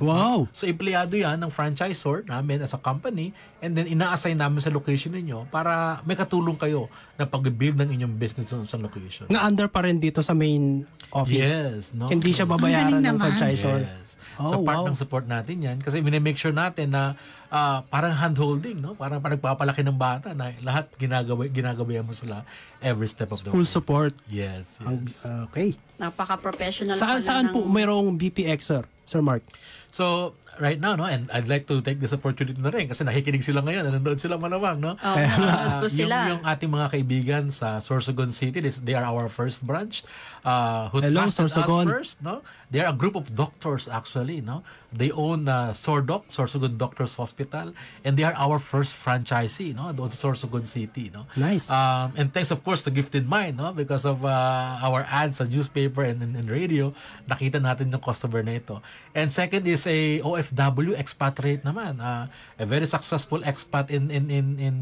Wow. 0.00 0.48
So, 0.56 0.66
empleyado 0.66 1.14
yan 1.16 1.40
ng 1.40 1.52
franchisor 1.52 2.26
namin 2.26 2.64
as 2.64 2.72
a 2.76 2.80
company 2.80 3.32
and 3.60 3.76
then 3.76 3.86
ina-assign 3.88 4.40
namin 4.40 4.60
sa 4.60 4.72
location 4.72 5.12
ninyo 5.12 5.48
para 5.52 6.00
may 6.08 6.16
katulong 6.16 6.56
kayo 6.56 6.88
na 7.20 7.28
pag-build 7.28 7.76
ng 7.76 7.92
inyong 8.00 8.14
business 8.16 8.52
sa 8.52 8.76
location. 8.80 9.28
Na 9.28 9.44
under 9.44 9.68
pa 9.68 9.84
rin 9.84 10.00
dito 10.00 10.24
sa 10.24 10.32
main 10.32 10.84
office. 11.12 11.44
Yes, 11.44 11.92
no? 11.92 12.08
Hindi 12.08 12.32
siya 12.32 12.48
babayaran 12.48 13.04
ng 13.04 13.16
franchisor. 13.20 13.84
Yes. 13.84 14.16
Oh, 14.40 14.48
so 14.48 14.56
part 14.64 14.80
wow. 14.80 14.88
ng 14.88 14.96
support 14.96 15.24
natin 15.28 15.60
yan 15.60 15.76
kasi 15.84 16.00
make 16.00 16.40
sure 16.40 16.52
natin 16.52 16.96
na 16.96 17.16
ah, 17.52 17.84
parang 17.92 18.16
hand-holding, 18.16 18.80
no? 18.80 18.96
Parang 18.96 19.20
parang 19.20 19.36
nagpapalaki 19.36 19.84
ng 19.84 19.98
bata 19.98 20.32
na 20.32 20.54
lahat 20.64 20.88
ginagawa 20.96 21.44
ginagabayan 21.50 22.06
mo 22.06 22.16
sila 22.16 22.46
every 22.80 23.10
step 23.10 23.34
of 23.34 23.44
the 23.44 23.52
Full 23.52 23.66
way. 23.66 23.76
support. 23.76 24.12
Yes, 24.30 24.80
Ang, 24.80 25.04
yes. 25.04 25.26
okay. 25.50 25.76
Napaka-professional 26.00 26.96
Saan 26.96 27.20
saan 27.20 27.50
ng- 27.50 27.52
po 27.52 27.68
mayroong 27.68 28.16
BPX 28.16 28.80
sir? 29.10 29.18
Mark. 29.18 29.42
So, 29.90 30.38
right 30.62 30.78
now, 30.78 30.94
no, 30.94 31.02
and 31.08 31.26
I'd 31.34 31.50
like 31.50 31.66
to 31.66 31.82
take 31.82 31.98
this 31.98 32.14
opportunity 32.14 32.54
na 32.54 32.70
rin 32.70 32.86
kasi 32.86 33.02
nakikinig 33.02 33.42
sila 33.42 33.58
ngayon, 33.64 33.90
nanonood 33.90 34.22
sila 34.22 34.38
malamang, 34.38 34.78
no? 34.78 34.94
Oh, 34.94 35.16
nanonood 35.18 35.82
po 35.82 35.88
yung, 35.90 35.98
sila. 36.06 36.16
yung 36.30 36.42
ating 36.46 36.70
mga 36.70 36.86
kaibigan 36.94 37.44
sa 37.50 37.82
Sorsogon 37.82 38.30
City, 38.30 38.62
they 38.86 38.94
are 38.94 39.02
our 39.02 39.26
first 39.26 39.66
branch. 39.66 40.06
Uh, 40.46 40.86
who 40.94 41.02
Hello, 41.02 41.26
trusted 41.26 41.50
Sorsogon. 41.50 41.84
us 41.84 41.90
first, 41.90 42.16
no? 42.22 42.46
They 42.70 42.78
are 42.80 42.94
a 42.94 42.96
group 42.96 43.18
of 43.18 43.34
doctors 43.34 43.90
actually, 43.90 44.40
no? 44.40 44.62
They 44.94 45.10
own 45.10 45.46
uh, 45.46 45.70
Sordoc, 45.70 46.30
Sorsogon 46.30 46.78
Doctors 46.78 47.14
Hospital, 47.14 47.74
and 48.02 48.16
they 48.16 48.22
are 48.22 48.34
our 48.34 48.58
first 48.58 48.94
franchisee, 48.94 49.74
no? 49.74 49.90
Doon 49.90 50.10
sa 50.10 50.30
Sorsogon 50.30 50.66
City, 50.66 51.10
no? 51.10 51.26
Nice. 51.34 51.70
Um, 51.70 52.14
and 52.14 52.30
thanks 52.30 52.50
of 52.50 52.62
course 52.62 52.82
to 52.86 52.90
Gifted 52.90 53.26
Mind, 53.26 53.58
no? 53.58 53.74
Because 53.74 54.06
of 54.06 54.22
uh, 54.22 54.86
our 54.86 55.02
ads 55.10 55.38
sa 55.38 55.44
newspaper 55.50 56.06
and, 56.06 56.22
and, 56.22 56.38
and 56.38 56.46
radio, 56.46 56.94
nakita 57.26 57.58
natin 57.58 57.90
yung 57.90 58.02
customer 58.02 58.42
na 58.42 58.58
ito. 58.58 58.78
And 59.14 59.30
second 59.30 59.66
is 59.66 59.86
a 59.90 60.22
OFW 60.22 60.94
expatriate 60.94 61.66
naman. 61.66 61.98
Uh, 61.98 62.30
a 62.58 62.66
very 62.66 62.86
successful 62.86 63.42
expat 63.42 63.90
in 63.90 64.10
in 64.14 64.30
in 64.30 64.46
in 64.58 64.74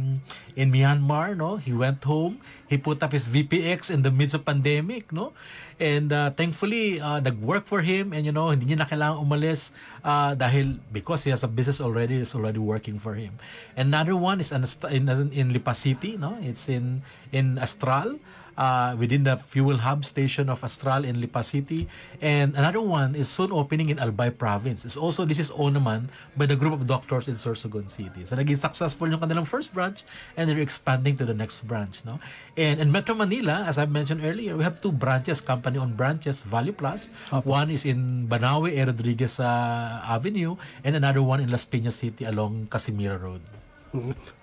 in 0.57 0.67
Myanmar, 0.69 1.37
no? 1.37 1.57
He 1.57 1.73
went 1.73 2.05
home, 2.05 2.41
he 2.69 2.77
put 2.77 3.01
up 3.01 3.17
his 3.17 3.25
VPX 3.25 3.89
in 3.89 4.05
the 4.05 4.13
midst 4.13 4.37
of 4.37 4.45
pandemic, 4.45 5.09
no? 5.13 5.33
And 5.79 6.11
uh, 6.11 6.35
thankfully, 6.35 6.99
uh, 6.99 7.23
nag-work 7.23 7.63
for 7.63 7.87
him 7.87 8.11
and 8.11 8.27
you 8.27 8.35
know, 8.35 8.51
hindi 8.51 8.67
niya 8.67 8.83
na 8.83 8.87
kailangan 8.91 9.23
umalis 9.23 9.71
uh, 10.03 10.35
dahil 10.35 10.83
because 10.91 11.23
he 11.23 11.31
has 11.31 11.47
a 11.47 11.51
business 11.51 11.79
already, 11.79 12.19
it's 12.19 12.35
already 12.35 12.59
working 12.59 12.99
for 12.99 13.15
him. 13.15 13.39
Another 13.79 14.19
one 14.19 14.43
is 14.43 14.51
an, 14.51 14.67
in, 14.91 15.07
in 15.31 15.55
Lipa 15.55 15.79
City, 15.79 16.19
no? 16.19 16.35
It's 16.43 16.67
in 16.67 17.07
in 17.31 17.63
Astral 17.63 18.19
uh, 18.59 18.99
within 18.99 19.23
the 19.23 19.39
fuel 19.39 19.79
hub 19.79 20.05
station 20.05 20.51
of 20.51 20.67
Astral 20.67 21.07
in 21.07 21.23
Lipa 21.23 21.47
City. 21.47 21.87
And 22.21 22.59
another 22.59 22.83
one 22.83 23.15
is 23.15 23.31
soon 23.31 23.55
opening 23.55 23.89
in 23.89 24.03
Albay 24.03 24.35
Province. 24.35 24.85
It's 24.85 24.99
also, 24.99 25.25
this 25.25 25.39
is 25.39 25.55
owned 25.55 25.79
naman 25.79 26.11
by 26.35 26.45
the 26.51 26.59
group 26.59 26.75
of 26.75 26.85
doctors 26.91 27.31
in 27.31 27.39
Sorsogon 27.39 27.87
City. 27.89 28.27
So 28.27 28.35
naging 28.35 28.59
successful 28.59 29.07
yung 29.07 29.23
kanilang 29.23 29.47
first 29.47 29.71
branch 29.73 30.03
and 30.37 30.51
they're 30.51 30.59
expanding 30.59 31.15
to 31.17 31.25
the 31.25 31.35
next 31.35 31.63
branch. 31.65 32.03
No? 32.03 32.19
And 32.59 32.83
in 32.83 32.91
Metro 32.91 33.15
Manila, 33.15 33.65
as 33.65 33.79
I 33.79 33.87
mentioned 33.87 34.27
earlier, 34.27 34.59
we 34.59 34.67
have 34.67 34.83
two 34.83 34.91
branches, 34.91 35.41
company-owned 35.41 35.97
branches, 35.97 36.43
Value 36.43 36.75
Plus. 36.75 37.15
One 37.47 37.71
is 37.71 37.87
in 37.87 38.27
Banawe, 38.27 38.75
A. 38.75 38.91
Rodriguez 38.91 39.39
uh, 39.39 40.03
Avenue 40.03 40.59
and 40.83 40.99
another 40.99 41.23
one 41.23 41.39
in 41.39 41.49
Las 41.55 41.65
Piñas 41.65 41.95
City 41.95 42.27
along 42.27 42.67
Casimiro 42.67 43.17
Road. 43.17 43.41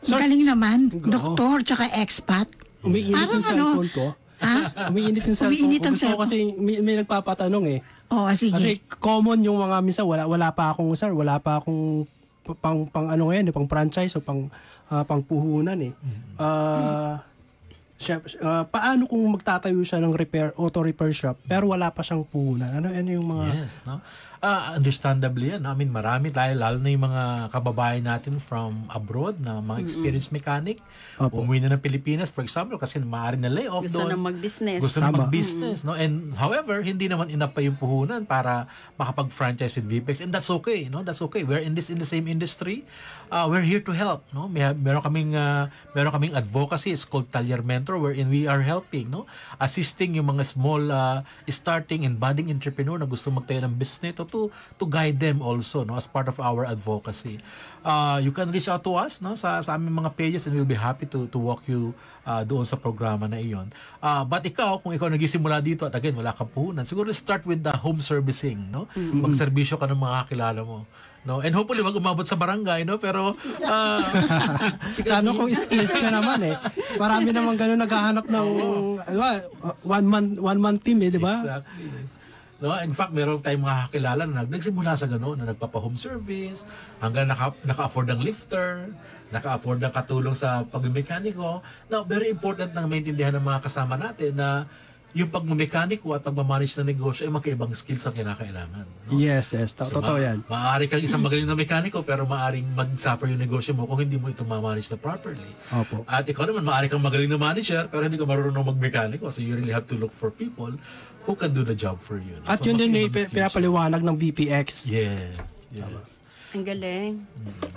Sir- 0.01 0.17
Galing 0.17 0.47
naman. 0.47 0.89
Oo. 0.89 1.05
Doktor, 1.11 1.61
tsaka 1.61 1.91
expat. 1.93 2.49
Umiinit 2.85 3.15
Parang 3.15 3.33
yung 3.33 3.43
cellphone 3.43 3.75
ano? 3.83 3.97
ko. 3.97 4.05
Ha? 4.37 4.55
Umiinit 4.89 5.23
yung 5.23 5.37
cellphone 5.37 5.53
Umiinit 5.57 5.79
ko. 5.79 5.85
ang 5.85 5.95
Gusto 5.95 6.05
ko 6.05 6.09
cellphone. 6.11 6.23
kasi 6.23 6.35
may, 6.55 6.75
may 6.79 6.95
nagpapatanong 6.99 7.65
eh. 7.67 7.79
Oo, 8.05 8.25
Kasi 8.25 8.45
sige. 8.47 8.71
common 8.95 9.41
yung 9.41 9.57
mga 9.57 9.77
minsan 9.81 10.05
wala 10.05 10.23
wala 10.23 10.53
pa 10.53 10.69
akong 10.69 10.93
sir, 10.93 11.09
wala 11.09 11.41
pa 11.41 11.57
akong 11.57 12.05
pa- 12.43 12.57
pang 12.61 12.85
pang 12.85 13.09
ano 13.09 13.27
ngayon, 13.27 13.49
eh, 13.49 13.53
pang 13.53 13.65
franchise 13.65 14.13
o 14.13 14.21
pang 14.21 14.45
ah, 14.87 15.01
pang 15.01 15.19
puhunan 15.19 15.77
eh. 15.81 15.93
Ah 16.37 17.25
siya, 17.95 18.19
ah, 18.43 18.67
paano 18.67 19.07
kung 19.07 19.23
magtatayo 19.31 19.79
siya 19.81 20.03
ng 20.03 20.11
repair 20.11 20.51
auto 20.59 20.83
repair 20.83 21.15
shop 21.15 21.39
pero 21.47 21.71
wala 21.71 21.87
pa 21.89 22.03
siyang 22.03 22.27
puhunan? 22.27 22.67
Ano 22.69 22.91
ano 22.91 23.09
yung 23.09 23.23
mga 23.25 23.45
Yes, 23.55 23.81
no? 23.87 24.03
Ah, 24.43 24.75
understandably 24.75 25.55
yan. 25.55 25.63
I 25.63 25.73
mean, 25.75 25.91
marami 25.91 26.27
tayo, 26.33 26.51
lalo 26.59 26.77
na 26.83 26.89
yung 26.91 27.07
mga 27.07 27.23
kababayan 27.51 28.03
natin 28.03 28.35
from 28.41 28.83
abroad 28.91 29.39
na 29.39 29.63
mga 29.63 29.79
experienced 29.79 30.35
mechanic. 30.35 30.83
Opo. 31.15 31.43
Umuwi 31.43 31.63
na 31.63 31.71
ng 31.75 31.81
Pilipinas, 31.81 32.27
for 32.27 32.43
example, 32.43 32.75
kasi 32.75 32.99
maaari 32.99 33.39
na 33.39 33.47
layoff 33.47 33.87
Gusto 33.87 34.03
doon. 34.03 34.11
na 34.11 34.19
mag-business. 34.19 34.79
Gusto 34.83 34.99
na 34.99 35.11
Tama. 35.11 35.17
mag-business, 35.27 35.87
no? 35.87 35.95
And 35.95 36.35
however, 36.35 36.83
hindi 36.83 37.07
naman 37.07 37.31
enough 37.31 37.55
pa 37.55 37.63
yung 37.63 37.79
puhunan 37.79 38.27
para 38.27 38.67
makapag-franchise 38.99 39.79
with 39.79 39.87
VPEX. 39.87 40.19
And 40.19 40.35
that's 40.35 40.51
okay, 40.51 40.91
no? 40.91 41.05
That's 41.05 41.23
okay. 41.31 41.47
We're 41.47 41.63
in 41.63 41.77
this 41.77 41.87
in 41.87 42.01
the 42.01 42.07
same 42.07 42.27
industry. 42.27 42.83
Uh, 43.31 43.47
we're 43.47 43.65
here 43.65 43.81
to 43.81 43.93
help, 43.95 44.27
no? 44.35 44.51
May 44.51 44.67
meron 44.75 45.01
kaming 45.01 45.31
uh, 45.37 45.71
meron 45.95 46.11
kaming 46.11 46.35
advocacy, 46.35 46.91
it's 46.91 47.07
called 47.07 47.31
Talyer 47.31 47.63
Mentor 47.63 47.97
wherein 47.97 48.27
we 48.27 48.45
are 48.45 48.61
helping, 48.61 49.09
no? 49.09 49.25
Assisting 49.57 50.19
yung 50.19 50.27
mga 50.35 50.43
small 50.43 50.91
uh, 50.91 51.23
starting 51.47 52.03
and 52.03 52.19
budding 52.19 52.51
entrepreneur 52.51 52.99
na 52.99 53.07
gusto 53.07 53.31
magtayo 53.31 53.63
ng 53.65 53.75
business 53.79 54.24
to 54.25 54.35
to 54.35 54.49
to 54.81 54.85
guide 54.89 55.21
them 55.21 55.39
also, 55.41 55.85
no? 55.85 55.95
As 55.95 56.09
part 56.09 56.27
of 56.27 56.37
our 56.41 56.65
advocacy. 56.65 57.39
Uh, 57.85 58.17
you 58.17 58.33
can 58.33 58.49
reach 58.49 58.65
out 58.65 58.81
to 58.81 58.97
us, 58.97 59.21
no? 59.21 59.37
Sa 59.37 59.61
sa 59.61 59.77
aming 59.77 59.93
mga 59.93 60.11
pages 60.17 60.49
and 60.49 60.57
we'll 60.57 60.67
be 60.67 60.77
happy 60.77 61.05
to 61.05 61.29
to 61.29 61.37
walk 61.37 61.63
you 61.69 61.93
uh, 62.25 62.41
doon 62.41 62.65
sa 62.65 62.75
programa 62.75 63.29
na 63.29 63.37
iyon. 63.37 63.69
Uh, 64.01 64.25
but 64.25 64.41
ikaw, 64.41 64.81
kung 64.81 64.91
ikaw 64.91 65.07
nagisimula 65.07 65.61
dito 65.61 65.85
at 65.85 65.93
again, 65.93 66.17
wala 66.17 66.33
kang 66.33 66.49
puhunan, 66.49 66.83
siguro 66.83 67.13
start 67.13 67.45
with 67.45 67.61
the 67.61 67.73
home 67.85 68.01
servicing, 68.01 68.73
no? 68.73 68.89
Magserbisyo 68.97 69.77
ka 69.77 69.85
ng 69.85 70.01
mga 70.01 70.15
kakilala 70.25 70.61
mo. 70.65 70.83
No? 71.25 71.41
And 71.41 71.57
hopefully, 71.57 71.81
wag 71.81 71.97
umabot 71.97 72.21
sa 72.29 72.37
barangay, 72.37 72.85
no? 72.85 73.01
Pero, 73.01 73.33
uh, 73.65 74.01
Ano 75.09 75.33
kung 75.33 75.49
skilled 75.49 75.89
ka 75.89 76.13
naman 76.13 76.53
eh. 76.53 76.55
Marami 77.01 77.33
naman 77.33 77.57
ganun 77.57 77.81
naghahanap 77.81 78.29
ng 78.29 78.47
ba, 79.09 79.41
one 79.81 80.05
man 80.05 80.25
one 80.37 80.59
man 80.61 80.75
team 80.77 81.01
eh, 81.01 81.09
di 81.09 81.17
ba? 81.17 81.33
Exactly. 81.41 82.13
No, 82.65 82.73
in 82.75 82.91
fact, 82.91 83.13
meron 83.13 83.37
tayong 83.37 83.61
mga 83.61 83.77
kakilala 83.85 84.25
na 84.25 84.41
nag- 84.41 84.49
nagsimula 84.49 84.97
sa 84.97 85.05
gano'n, 85.05 85.37
na 85.37 85.45
nagpapa-home 85.47 85.93
service, 85.95 86.65
hanggang 86.97 87.29
naka, 87.29 87.53
naka-afford 87.61 88.09
ng 88.09 88.25
lifter, 88.25 88.89
naka-afford 89.29 89.77
ng 89.79 89.93
katulong 89.93 90.33
sa 90.33 90.65
pagmekaniko. 90.65 91.61
Now, 91.87 92.01
very 92.03 92.27
important 92.27 92.73
na 92.73 92.83
maintindihan 92.83 93.31
ng 93.31 93.45
mga 93.45 93.61
kasama 93.61 93.93
natin 93.95 94.33
na 94.33 94.65
yung 95.13 95.31
pagmamekaniko 95.31 96.11
at 96.11 96.19
pagmamanage 96.21 96.75
ng 96.75 96.91
negosyo 96.91 97.23
ay 97.23 97.31
magkaibang 97.31 97.71
skills 97.71 98.03
ang 98.03 98.11
kinakailangan. 98.11 98.83
no? 98.83 99.15
Yes, 99.15 99.55
yes. 99.55 99.71
To- 99.71 99.87
So, 99.87 100.03
totoo 100.03 100.19
ma- 100.19 100.25
yan. 100.25 100.37
Maaari 100.43 100.91
kang 100.91 100.99
isang 100.99 101.23
magaling 101.23 101.45
na 101.45 101.55
mekaniko 101.55 102.03
pero 102.03 102.25
maaring 102.25 102.67
mag-suffer 102.67 103.31
yung 103.31 103.39
negosyo 103.39 103.71
mo 103.71 103.87
kung 103.87 104.01
hindi 104.01 104.17
mo 104.17 104.27
ito 104.27 104.43
ma-manage 104.43 104.91
na 104.91 104.99
properly. 104.99 105.47
Opo. 105.71 106.03
At 106.03 106.27
ikaw 106.27 106.43
naman, 106.43 106.65
maaari 106.65 106.89
kang 106.89 106.99
magaling 106.99 107.31
na 107.31 107.39
manager 107.39 107.87
pero 107.87 108.03
hindi 108.03 108.17
ka 108.17 108.25
marunong 108.25 108.65
mag-mekaniko. 108.67 109.29
So 109.29 109.39
you 109.39 109.55
really 109.55 109.71
have 109.71 109.87
to 109.87 109.95
look 109.95 110.11
for 110.11 110.27
people 110.27 110.75
who 111.25 111.33
can 111.33 111.51
do 111.51 111.61
the 111.61 111.75
job 111.75 111.97
for 111.97 112.17
you. 112.17 112.33
no? 112.35 112.45
At 112.45 112.59
So, 112.59 112.69
yun 112.69 112.77
din 112.77 112.93
skills 112.93 113.29
pinapaliwanag 113.29 114.01
ng 114.01 114.15
VPX. 114.15 114.67
Yes, 114.87 115.65
yes. 115.69 116.21
Ang 116.55 116.63
galing. 116.63 117.19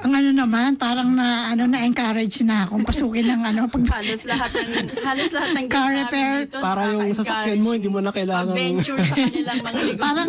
Ang 0.06 0.12
ano 0.14 0.30
naman, 0.30 0.78
parang 0.78 1.10
na, 1.10 1.50
ano, 1.50 1.66
na-encourage 1.66 2.46
na 2.46 2.62
akong 2.62 2.86
pasukin 2.86 3.26
ng 3.26 3.42
ano, 3.42 3.60
pag 3.66 3.82
Halos 3.98 4.22
lahat 4.22 4.54
ng 4.54 4.70
halos 5.02 5.28
lahat 5.34 5.50
ng 5.50 5.66
Car 5.66 5.90
repair. 5.90 6.46
dito, 6.46 6.62
Para 6.62 6.86
yung 6.86 7.10
sasakyan 7.10 7.58
mo, 7.58 7.74
hindi 7.74 7.90
mo 7.90 7.98
na 7.98 8.14
kailangan- 8.14 8.54
Adventure 8.54 9.02
sa 9.02 9.18
kanilang 9.18 9.58
mga 9.58 9.74
negosyo. 9.82 9.98
parang 9.98 10.28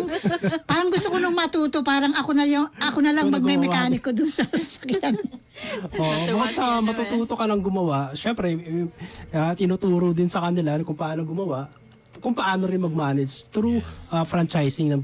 parang 0.66 0.88
gusto 0.90 1.08
ko 1.08 1.16
nung 1.22 1.36
matuto, 1.38 1.78
parang 1.86 2.10
ako 2.10 2.30
na 2.34 2.42
yung 2.42 2.66
ako 2.74 2.98
na 2.98 3.12
lang 3.14 3.30
na 3.30 3.38
magme-mekaniko 3.38 4.10
doon 4.10 4.26
sa 4.28 4.42
sasakyan. 4.50 5.14
Oo, 5.94 6.10
si 6.50 6.58
sa 6.58 6.82
matututo 6.82 7.38
ka 7.38 7.46
ng 7.46 7.62
gumawa, 7.62 8.10
syempre, 8.12 8.50
uh, 9.30 9.52
tinuturo 9.54 10.10
din 10.10 10.26
sa 10.26 10.42
kanila 10.42 10.74
kung 10.82 10.98
paano 10.98 11.22
gumawa, 11.22 11.70
kung 12.20 12.36
paano 12.36 12.68
rin 12.68 12.78
mag-manage 12.78 13.48
through 13.48 13.80
uh, 14.12 14.22
franchising 14.22 14.92
ng. 14.92 15.00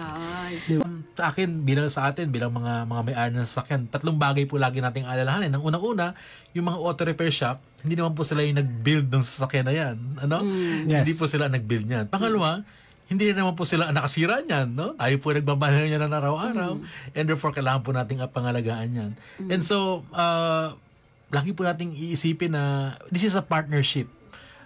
Ay. 0.00 0.58
Um, 0.80 1.04
sa 1.14 1.30
akin, 1.30 1.62
bilang 1.62 1.92
sa 1.92 2.08
atin, 2.08 2.32
bilang 2.32 2.50
mga 2.50 2.88
mga 2.88 3.02
may-ari 3.04 3.30
ng 3.36 3.46
sasakyan, 3.46 3.86
tatlong 3.92 4.16
bagay 4.16 4.48
po 4.48 4.56
lagi 4.56 4.80
nating 4.80 5.04
alalahanin. 5.04 5.52
Ang 5.52 5.62
unang-una, 5.62 6.16
yung 6.56 6.66
mga 6.66 6.78
auto 6.80 7.04
repair 7.04 7.30
shop, 7.30 7.60
hindi 7.84 7.94
naman 7.94 8.16
po 8.16 8.24
sila 8.24 8.40
yung 8.40 8.56
nag-build 8.56 9.06
ng 9.12 9.24
sasakyan 9.24 9.66
na 9.68 9.74
yan. 9.76 9.96
Ano? 10.24 10.42
Yes. 10.88 11.04
Hindi 11.04 11.14
po 11.14 11.28
sila 11.28 11.46
ang 11.46 11.54
nag-build 11.54 11.86
niyan. 11.86 12.04
Pangalawa, 12.08 12.64
hindi 13.10 13.26
naman 13.34 13.58
po 13.58 13.66
sila 13.66 13.90
ang 13.90 13.94
nakasira 13.98 14.40
niyan, 14.46 14.68
no? 14.70 14.94
Tayo 14.94 15.14
po 15.18 15.34
nagbabanal 15.34 15.82
niya 15.82 15.98
ng 15.98 16.14
araw-araw 16.14 16.72
and 17.10 17.24
therefore 17.26 17.50
kailangan 17.50 17.82
po 17.82 17.90
nating 17.90 18.22
pangalagaan 18.30 18.88
yan. 18.94 19.10
And 19.50 19.66
so, 19.66 20.06
uh, 20.14 20.78
lagi 21.30 21.50
po 21.54 21.66
nating 21.66 21.94
iisipin 21.94 22.54
na 22.54 22.94
this 23.10 23.26
is 23.26 23.34
a 23.34 23.42
partnership 23.42 24.06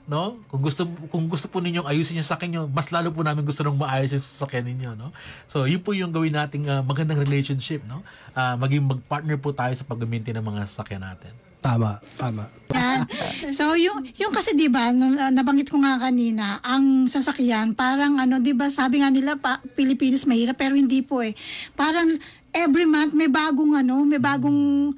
no? 0.05 0.41
Kung 0.49 0.61
gusto 0.61 0.85
kung 1.09 1.25
gusto 1.27 1.49
po 1.49 1.61
ninyong 1.65 1.89
ayusin 1.89 2.21
yung 2.21 2.29
sakyan 2.29 2.51
nyo, 2.53 2.63
mas 2.69 2.93
lalo 2.93 3.11
po 3.11 3.25
namin 3.25 3.45
gusto 3.45 3.65
nung 3.65 3.81
maayos 3.81 4.13
yung 4.13 4.25
sasakyan 4.25 4.65
ninyo, 4.69 4.91
no? 4.97 5.11
So, 5.49 5.65
yun 5.65 5.81
po 5.81 5.97
yung 5.97 6.13
gawin 6.13 6.37
nating 6.37 6.69
ah, 6.69 6.85
magandang 6.85 7.21
relationship, 7.21 7.81
no? 7.89 8.05
Ah, 8.37 8.57
maging 8.61 8.85
mag-partner 8.85 9.37
po 9.41 9.57
tayo 9.57 9.73
sa 9.73 9.85
pag-maintain 9.89 10.37
ng 10.37 10.45
mga 10.45 10.69
sasakyan 10.69 11.03
natin. 11.03 11.33
Tama, 11.65 11.97
tama. 12.21 12.45
Yan. 12.77 13.09
So 13.57 13.73
yung 13.73 14.05
yung 14.21 14.37
kasi 14.37 14.53
'di 14.53 14.69
ba 14.69 14.93
uh, 14.93 15.33
nabanggit 15.33 15.73
ko 15.73 15.81
nga 15.81 15.97
kanina, 15.97 16.61
ang 16.61 17.09
sasakyan 17.09 17.73
parang 17.73 18.21
ano 18.21 18.37
'di 18.37 18.53
ba 18.53 18.69
sabi 18.69 19.01
nga 19.01 19.09
nila 19.09 19.41
pa, 19.41 19.65
Pilipinas 19.73 20.29
mahirap 20.29 20.61
pero 20.61 20.77
hindi 20.77 21.01
po 21.01 21.25
eh. 21.25 21.33
Parang 21.73 22.21
every 22.53 22.85
month 22.85 23.17
may 23.17 23.33
bagong 23.33 23.81
ano, 23.81 24.05
may 24.05 24.21
bagong 24.21 24.93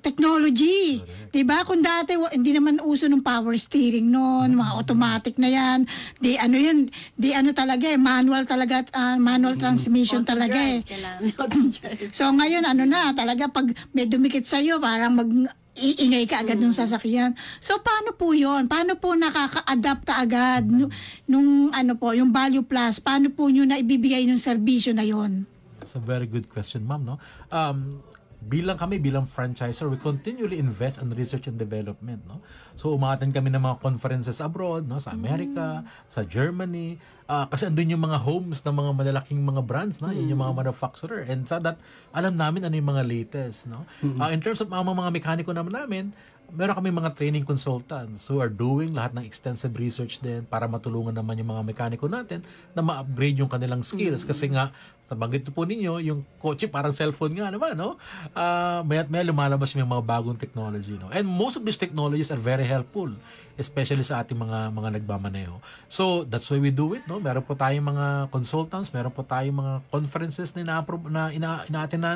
technology. 0.00 1.02
'Di 1.28 1.44
ba? 1.44 1.62
Kung 1.62 1.84
dati 1.84 2.16
hindi 2.16 2.56
naman 2.56 2.80
uso 2.80 3.04
ng 3.04 3.20
power 3.20 3.54
steering 3.60 4.08
noon, 4.08 4.56
mga 4.56 4.72
automatic 4.80 5.34
na 5.36 5.48
'yan. 5.50 5.84
Di 6.16 6.40
ano 6.40 6.56
'yun, 6.56 6.88
di 7.12 7.36
ano 7.36 7.52
talaga 7.52 7.84
eh, 7.84 8.00
manual 8.00 8.48
talaga 8.48 8.80
at, 8.80 8.88
ah, 8.96 9.16
manual 9.20 9.60
transmission 9.60 10.24
talaga 10.24 10.56
eh. 10.56 10.80
So 12.18 12.30
ngayon 12.32 12.64
ano 12.64 12.88
na 12.88 13.12
talaga 13.12 13.50
pag 13.50 13.68
may 13.92 14.08
dumikit 14.08 14.46
sa 14.48 14.62
iyo 14.62 14.80
parang 14.80 15.14
mag 15.18 15.30
iingay 15.78 16.26
ka 16.26 16.42
agad 16.42 16.58
nung 16.58 16.74
sasakyan. 16.74 17.38
So 17.62 17.78
paano 17.78 18.10
po 18.18 18.34
'yon? 18.34 18.66
Paano 18.66 18.98
po 18.98 19.14
nakaka-adapt 19.14 20.02
ka 20.02 20.14
agad 20.18 20.66
nung, 20.66 20.90
nung 21.30 21.70
ano 21.70 21.94
po, 21.94 22.10
yung 22.16 22.34
value 22.34 22.66
plus? 22.66 22.98
Paano 22.98 23.30
po 23.30 23.46
niyo 23.46 23.62
na 23.62 23.78
ibibigay 23.78 24.26
yung 24.26 24.40
serbisyo 24.40 24.90
na 24.90 25.06
'yon? 25.06 25.46
That's 25.78 25.94
a 25.94 26.02
very 26.02 26.26
good 26.26 26.50
question, 26.50 26.82
ma'am, 26.82 27.06
no? 27.06 27.16
Um, 27.54 28.02
bilang 28.48 28.80
kami, 28.80 28.96
bilang 28.96 29.28
franchisor, 29.28 29.92
we 29.92 30.00
continually 30.00 30.56
invest 30.56 30.98
in 30.98 31.12
research 31.12 31.46
and 31.46 31.60
development, 31.60 32.24
no? 32.24 32.40
So, 32.74 32.96
umatan 32.96 33.30
kami 33.30 33.52
ng 33.52 33.60
mga 33.60 33.76
conferences 33.84 34.40
abroad, 34.40 34.88
no? 34.88 34.96
Sa 34.96 35.12
Amerika, 35.12 35.84
sa 36.08 36.24
Germany, 36.24 36.96
Ah, 37.28 37.44
kasi 37.44 37.68
andun 37.68 37.92
yung 37.92 38.00
mga 38.00 38.24
homes 38.24 38.64
ng 38.64 38.72
mga 38.72 38.90
malalaking 38.96 39.36
mga 39.44 39.60
brands, 39.60 40.00
no? 40.00 40.08
Yun 40.08 40.32
yung 40.32 40.40
mga 40.40 40.64
manufacturer. 40.64 41.28
And 41.28 41.44
sa 41.44 41.60
that, 41.60 41.76
alam 42.08 42.40
namin 42.40 42.64
ano 42.64 42.72
yung 42.72 42.88
mga 42.88 43.04
latest, 43.04 43.68
no? 43.68 43.84
Ah, 44.16 44.32
in 44.32 44.40
terms 44.40 44.64
of 44.64 44.72
mga, 44.72 44.80
mga 44.80 45.12
mekaniko 45.12 45.52
naman 45.52 45.76
namin, 45.76 46.16
meron 46.48 46.80
kami 46.80 46.88
mga 46.88 47.12
training 47.12 47.44
consultants 47.44 48.24
who 48.32 48.40
are 48.40 48.48
doing 48.48 48.96
lahat 48.96 49.12
ng 49.12 49.28
extensive 49.28 49.76
research 49.76 50.24
din 50.24 50.40
para 50.48 50.64
matulungan 50.64 51.12
naman 51.12 51.36
yung 51.36 51.52
mga 51.52 51.68
mekaniko 51.68 52.08
natin 52.08 52.40
na 52.72 52.80
ma-upgrade 52.80 53.36
yung 53.36 53.52
kanilang 53.52 53.84
skills. 53.84 54.24
Kasi 54.24 54.48
nga, 54.48 54.72
sa 55.08 55.16
banggit 55.16 55.48
po 55.48 55.64
ninyo, 55.64 56.04
yung 56.04 56.20
kotse 56.36 56.68
parang 56.68 56.92
cellphone 56.92 57.32
nga 57.32 57.48
naman, 57.48 57.72
no? 57.72 57.96
Uh, 58.36 58.84
may 58.84 59.00
at 59.00 59.08
may 59.08 59.24
lumalabas 59.24 59.72
yung 59.72 59.88
mga 59.88 60.04
bagong 60.04 60.36
technology, 60.36 61.00
no? 61.00 61.08
And 61.08 61.24
most 61.24 61.56
of 61.56 61.64
these 61.64 61.80
technologies 61.80 62.28
are 62.28 62.36
very 62.36 62.68
helpful, 62.68 63.08
especially 63.56 64.04
sa 64.04 64.20
ating 64.20 64.36
mga 64.36 64.68
mga 64.68 65.00
nagmamaneho. 65.00 65.64
So, 65.88 66.28
that's 66.28 66.44
why 66.52 66.60
we 66.60 66.68
do 66.68 66.92
it, 66.92 67.08
no? 67.08 67.16
Meron 67.16 67.40
po 67.40 67.56
tayong 67.56 67.88
mga 67.88 68.28
consultants, 68.28 68.92
meron 68.92 69.08
po 69.08 69.24
tayong 69.24 69.56
mga 69.56 69.74
conferences 69.88 70.52
na 70.52 70.60
ina 70.60 70.84
na 71.08 71.22
ina, 71.32 71.50
ina 71.64 72.12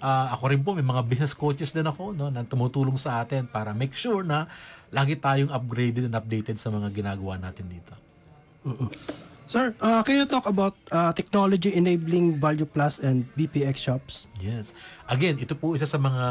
Uh, 0.00 0.32
ako 0.32 0.44
rin 0.48 0.64
po, 0.64 0.72
may 0.72 0.80
mga 0.80 1.04
business 1.04 1.36
coaches 1.36 1.76
din 1.76 1.84
ako, 1.84 2.16
no? 2.16 2.32
Na 2.32 2.40
tumutulong 2.40 2.96
sa 2.96 3.20
atin 3.20 3.44
para 3.44 3.76
make 3.76 3.92
sure 3.92 4.24
na 4.24 4.48
lagi 4.88 5.12
tayong 5.12 5.52
upgraded 5.52 6.08
and 6.08 6.16
updated 6.16 6.56
sa 6.56 6.72
mga 6.72 6.88
ginagawa 6.88 7.36
natin 7.36 7.68
dito. 7.68 7.92
Sir, 9.50 9.74
uh, 9.82 9.98
can 10.06 10.14
you 10.14 10.30
talk 10.30 10.46
about 10.46 10.78
uh, 10.94 11.10
technology 11.10 11.74
enabling 11.74 12.38
Value 12.38 12.70
Plus 12.70 13.02
and 13.02 13.26
BPX 13.34 13.82
shops? 13.82 14.30
Yes. 14.38 14.70
Again, 15.10 15.42
ito 15.42 15.58
po 15.58 15.74
isa 15.74 15.90
sa 15.90 15.98
mga 15.98 16.26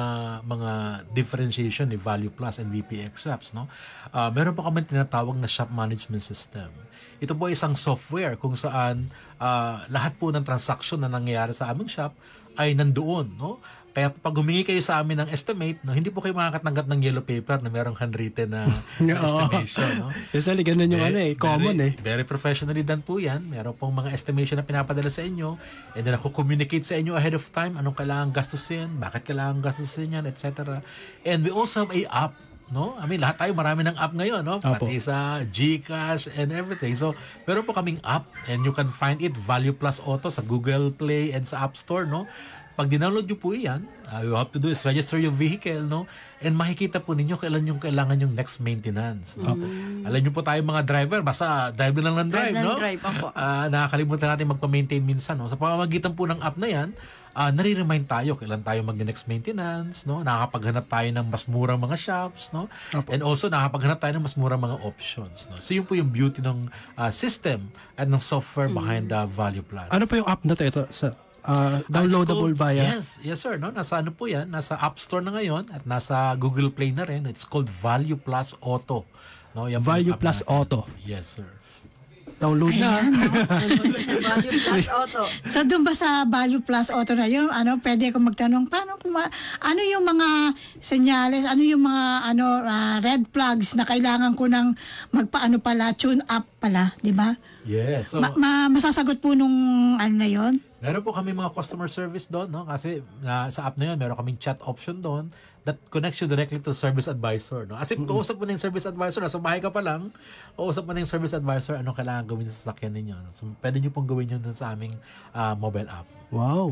mga 0.48 0.72
differentiation 1.12 1.92
ni 1.92 2.00
Value 2.00 2.32
Plus 2.32 2.64
and 2.64 2.72
VPX 2.72 3.28
shops, 3.28 3.52
no? 3.52 3.68
Uh, 4.16 4.32
meron 4.32 4.56
pa 4.56 4.64
kami 4.64 4.88
tinatawag 4.88 5.36
na 5.36 5.52
shop 5.52 5.68
management 5.68 6.24
system. 6.24 6.72
Ito 7.20 7.36
po 7.36 7.52
ay 7.52 7.60
isang 7.60 7.76
software 7.76 8.40
kung 8.40 8.56
saan 8.56 9.12
uh, 9.36 9.84
lahat 9.92 10.16
po 10.16 10.32
ng 10.32 10.48
transaction 10.48 11.04
na 11.04 11.12
nangyayari 11.12 11.52
sa 11.52 11.76
aming 11.76 11.92
shop 11.92 12.16
ay 12.56 12.72
nandoon, 12.72 13.36
no? 13.36 13.60
Kaya 13.90 14.14
pag 14.14 14.34
humingi 14.38 14.64
kayo 14.64 14.80
sa 14.80 15.02
amin 15.02 15.26
ng 15.26 15.30
estimate, 15.34 15.82
no, 15.82 15.98
hindi 15.98 16.14
po 16.14 16.22
kayo 16.22 16.38
makakatanggap 16.38 16.86
ng 16.86 17.00
yellow 17.02 17.26
paper 17.26 17.60
na 17.60 17.70
merong 17.74 17.98
handwritten 17.98 18.54
na, 18.54 18.70
estimation, 19.26 19.90
no? 19.98 20.10
Usually, 20.30 20.62
ganun 20.62 20.94
yung 20.94 21.04
ano 21.04 21.20
eh, 21.20 21.34
common 21.34 21.76
very, 21.78 21.98
eh. 21.98 22.02
Very 22.02 22.26
professionally 22.26 22.86
done 22.86 23.02
po 23.02 23.18
yan. 23.18 23.46
Meron 23.50 23.74
pong 23.74 23.94
mga 23.98 24.14
estimation 24.14 24.62
na 24.62 24.66
pinapadala 24.66 25.10
sa 25.10 25.26
inyo. 25.26 25.58
And 25.98 26.04
then 26.06 26.16
ako 26.16 26.32
communicate 26.32 26.86
sa 26.86 26.96
inyo 26.98 27.18
ahead 27.18 27.34
of 27.34 27.44
time 27.50 27.76
anong 27.76 27.98
kailangan 27.98 28.30
gastusin, 28.32 29.02
bakit 29.02 29.26
kailangan 29.26 29.66
gastusin 29.66 30.16
yan, 30.16 30.26
etc. 30.30 30.82
And 31.26 31.42
we 31.42 31.50
also 31.50 31.86
have 31.86 31.94
a 31.94 32.06
app 32.10 32.34
no? 32.70 32.96
I 32.98 33.10
mean, 33.10 33.22
lahat 33.22 33.42
tayo 33.42 33.52
marami 33.58 33.86
ng 33.86 33.98
app 33.98 34.14
ngayon, 34.14 34.46
no? 34.46 34.62
Opo. 34.62 34.86
Pati 34.86 35.02
sa 35.02 35.42
GCash 35.42 36.30
and 36.38 36.54
everything. 36.54 36.94
So, 36.94 37.18
meron 37.50 37.66
po 37.66 37.74
kaming 37.74 37.98
app 38.06 38.30
and 38.46 38.62
you 38.62 38.74
can 38.74 38.88
find 38.90 39.20
it 39.22 39.34
Value 39.36 39.74
Plus 39.74 39.98
Auto 40.02 40.30
sa 40.30 40.46
Google 40.46 40.94
Play 40.94 41.34
and 41.34 41.46
sa 41.46 41.66
App 41.66 41.74
Store, 41.76 42.06
no? 42.06 42.30
Pag 42.80 42.88
dinownload 42.88 43.28
nyo 43.28 43.36
po 43.36 43.52
iyan, 43.52 43.84
uh, 44.08 44.24
you 44.24 44.32
have 44.40 44.56
to 44.56 44.60
do 44.62 44.72
is 44.72 44.80
register 44.88 45.20
your 45.20 45.36
vehicle, 45.36 45.84
no? 45.84 46.08
And 46.40 46.56
makikita 46.56 47.04
po 47.04 47.12
ninyo 47.12 47.36
kailan 47.36 47.68
yung 47.68 47.76
kailangan 47.76 48.16
yung 48.24 48.32
next 48.32 48.64
maintenance, 48.64 49.36
no? 49.36 49.52
Alam 50.08 50.20
nyo 50.24 50.32
po 50.32 50.40
tayo 50.40 50.64
mga 50.64 50.88
driver, 50.88 51.20
basta 51.20 51.76
drive 51.76 52.00
na 52.00 52.04
lang 52.08 52.16
ng 52.24 52.30
drive, 52.32 52.56
Drive 52.56 52.64
no? 52.64 52.80
drive, 52.80 53.02
opo. 53.04 53.28
Ah, 53.36 53.68
nakakalimutan 53.68 54.32
natin 54.32 54.48
magpa-maintain 54.56 55.04
minsan, 55.04 55.36
no? 55.36 55.52
Sa 55.52 55.60
pamamagitan 55.60 56.16
po 56.16 56.24
ng 56.24 56.40
app 56.40 56.56
na 56.56 56.72
yan, 56.72 56.96
ah 57.36 57.52
nare-remind 57.52 58.08
tayo 58.08 58.40
kailan 58.40 58.64
tayo 58.64 58.80
mag-next 58.88 59.28
maintenance, 59.28 60.08
no? 60.08 60.24
Nakakapaghanap 60.24 60.88
tayo 60.88 61.08
ng 61.20 61.26
mas 61.28 61.44
murang 61.52 61.84
mga 61.84 62.00
shops, 62.00 62.56
no? 62.56 62.72
Opo. 62.96 63.12
And 63.12 63.28
also 63.28 63.52
nakakapaghanap 63.52 64.00
tayo 64.00 64.14
ng 64.16 64.24
mas 64.24 64.40
murang 64.40 64.64
mga 64.64 64.88
options, 64.88 65.52
no? 65.52 65.60
So 65.60 65.76
yun 65.76 65.84
po 65.84 66.00
yung 66.00 66.16
beauty 66.16 66.40
ng 66.40 66.72
ah, 66.96 67.12
system 67.12 67.76
at 68.00 68.08
ng 68.08 68.24
software 68.24 68.72
behind 68.72 69.12
the 69.12 69.28
Value 69.28 69.68
Plus. 69.68 69.92
Ano 69.92 70.08
pa 70.08 70.16
yung 70.16 70.32
app 70.32 70.48
na 70.48 70.56
to? 70.56 70.64
Ito, 70.64 70.88
sa, 70.96 71.12
uh, 71.50 71.82
downloadable 71.90 72.54
called- 72.54 72.62
via? 72.62 72.84
Yes, 72.94 73.18
yes 73.20 73.42
sir, 73.42 73.58
no? 73.58 73.74
Nasa 73.74 74.00
ano 74.00 74.14
po 74.14 74.30
'yan? 74.30 74.46
Nasa 74.48 74.78
App 74.78 74.96
Store 74.96 75.20
na 75.20 75.34
ngayon 75.34 75.66
at 75.70 75.84
nasa 75.84 76.38
Google 76.38 76.70
Play 76.70 76.94
na 76.94 77.04
rin. 77.04 77.26
It's 77.26 77.44
called 77.44 77.66
Value 77.68 78.16
Plus 78.16 78.54
Auto. 78.62 79.10
No, 79.52 79.66
yan 79.66 79.82
Value 79.82 80.14
Plus 80.14 80.40
natin. 80.40 80.54
Auto. 80.54 80.80
Yes, 81.02 81.36
sir. 81.36 81.50
Download 82.40 82.72
na. 82.72 83.04
Value 84.32 84.64
plus 84.64 84.88
auto. 84.88 85.28
So 85.44 85.60
doon 85.68 85.84
ba 85.84 85.92
sa 85.92 86.24
Value 86.24 86.64
Plus 86.64 86.88
Auto 86.88 87.12
na 87.12 87.28
yun, 87.28 87.52
ano, 87.52 87.76
pwede 87.84 88.08
ako 88.08 88.24
magtanong, 88.24 88.64
paano 88.64 88.96
kuma, 88.96 89.28
ano 89.60 89.82
yung 89.84 90.08
mga 90.08 90.56
senyales, 90.80 91.44
ano 91.44 91.60
yung 91.60 91.84
mga 91.84 92.06
ano 92.26 92.46
ah, 92.64 93.04
red 93.04 93.28
flags 93.28 93.76
na 93.76 93.84
kailangan 93.84 94.40
ko 94.40 94.48
ng 94.48 94.72
magpaano 95.12 95.60
pala, 95.60 95.92
tune 95.92 96.24
up 96.32 96.48
pala, 96.64 96.96
di 97.04 97.12
ba? 97.12 97.36
Yes. 97.68 98.16
So, 98.16 98.24
Ma- 98.24 98.32
ma- 98.34 98.72
masasagot 98.72 99.20
po 99.20 99.36
nung 99.36 99.52
ano 100.00 100.16
na 100.16 100.30
yon 100.32 100.64
Meron 100.80 101.04
po 101.04 101.12
kami 101.12 101.36
mga 101.36 101.52
customer 101.52 101.92
service 101.92 102.32
doon, 102.32 102.48
no? 102.48 102.64
Kasi 102.64 103.04
na, 103.20 103.52
sa 103.52 103.68
app 103.68 103.76
na 103.76 103.92
yun, 103.92 103.98
meron 104.00 104.16
kaming 104.16 104.40
chat 104.40 104.56
option 104.64 105.04
doon 105.04 105.28
that 105.68 105.76
connects 105.92 106.24
you 106.24 106.28
directly 106.28 106.56
to 106.56 106.72
service 106.72 107.12
advisor, 107.12 107.68
no? 107.68 107.76
As 107.76 107.92
if, 107.92 108.00
kausap 108.00 108.40
mo 108.40 108.48
na 108.48 108.56
yung 108.56 108.64
service 108.64 108.88
advisor, 108.88 109.20
nasa 109.20 109.44
bahay 109.44 109.60
ka 109.60 109.68
pa 109.68 109.84
lang, 109.84 110.08
kausap 110.56 110.88
mo 110.88 110.96
na 110.96 111.04
yung 111.04 111.12
service 111.12 111.36
advisor, 111.36 111.76
anong 111.76 112.00
kailangan 112.00 112.24
gawin 112.32 112.48
sa 112.48 112.72
sasakyan 112.72 112.96
ninyo. 112.96 113.16
no? 113.20 113.30
So, 113.36 113.52
pwede 113.60 113.84
nyo 113.84 113.92
pong 113.92 114.08
gawin 114.08 114.32
yun 114.32 114.42
sa 114.56 114.72
aming 114.72 114.96
ah, 115.36 115.52
mobile 115.52 115.92
app. 115.92 116.08
Wow. 116.32 116.72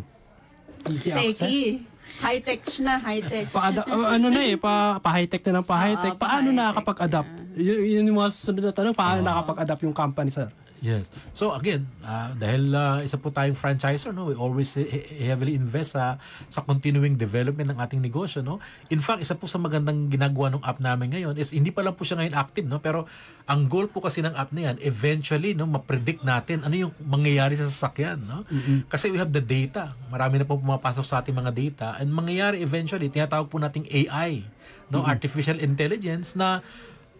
Easy 0.87 1.11
access. 1.11 1.43
Techie. 1.43 1.83
High-tech 2.07 2.63
na, 2.79 3.03
high-tech. 3.03 3.51
Pa 3.51 3.75
ano 3.75 4.31
na 4.31 4.41
eh, 4.47 4.55
pa, 4.55 5.03
pa 5.03 5.19
high-tech 5.19 5.43
na 5.51 5.59
ng 5.59 5.67
pa 5.67 5.75
high-tech. 5.83 6.15
Oo, 6.15 6.21
Paano 6.23 6.47
pa-high-tech 6.47 6.55
nakakapag-adapt? 6.63 7.31
Y- 7.59 7.99
yun 7.99 8.07
yung 8.07 8.23
mga 8.23 8.31
susunod 8.31 8.63
na 8.63 8.71
tanong, 8.71 8.95
paano 8.95 9.19
nakakapag-adapt 9.27 9.81
yung 9.83 9.91
company, 9.91 10.31
sir? 10.31 10.47
Yes. 10.77 11.09
So 11.33 11.57
again, 11.57 11.89
ah, 12.05 12.33
dahil 12.37 12.69
ah, 12.77 13.01
isa 13.01 13.17
po 13.17 13.33
tayong 13.33 13.57
franchisor, 13.57 14.13
no, 14.13 14.29
we 14.29 14.37
always 14.37 14.77
he- 14.77 14.85
he- 14.85 15.25
heavily 15.25 15.57
invest 15.57 15.97
sa 15.97 16.21
sa 16.53 16.61
continuing 16.61 17.17
development 17.17 17.73
ng 17.73 17.79
ating 17.81 18.01
negosyo, 18.01 18.45
no. 18.45 18.61
In 18.93 19.01
fact, 19.01 19.25
isa 19.25 19.33
po 19.33 19.49
sa 19.49 19.57
magandang 19.57 20.09
ginagawa 20.13 20.53
ng 20.53 20.61
app 20.61 20.77
namin 20.77 21.17
ngayon 21.17 21.33
is 21.41 21.49
hindi 21.49 21.73
pa 21.73 21.81
lang 21.81 21.97
po 21.97 22.05
siya 22.05 22.21
ngayon 22.21 22.35
active, 22.37 22.65
no, 22.69 22.77
pero 22.77 23.09
ang 23.49 23.65
goal 23.65 23.89
po 23.89 24.05
kasi 24.05 24.21
ng 24.21 24.37
app 24.37 24.53
na 24.53 24.69
yan, 24.69 24.75
eventually, 24.85 25.57
no, 25.57 25.65
ma-predict 25.65 26.21
natin 26.21 26.61
ano 26.61 26.75
yung 26.77 26.93
mangyayari 27.01 27.57
sa 27.57 27.65
sasakyan, 27.65 28.21
no. 28.21 28.45
Kasi 28.85 29.09
we 29.09 29.17
have 29.17 29.33
the 29.33 29.41
data. 29.41 29.97
Marami 30.13 30.37
na 30.37 30.45
po 30.45 30.61
pumapasok 30.61 31.05
sa 31.05 31.25
ating 31.25 31.33
mga 31.33 31.51
data 31.57 31.87
and 31.97 32.13
mangyayari 32.13 32.61
eventually, 32.61 33.09
tinatawag 33.09 33.49
po 33.49 33.57
nating 33.57 33.89
AI, 33.89 34.45
no, 34.93 35.01
artificial 35.01 35.57
intelligence 35.57 36.37
na 36.37 36.61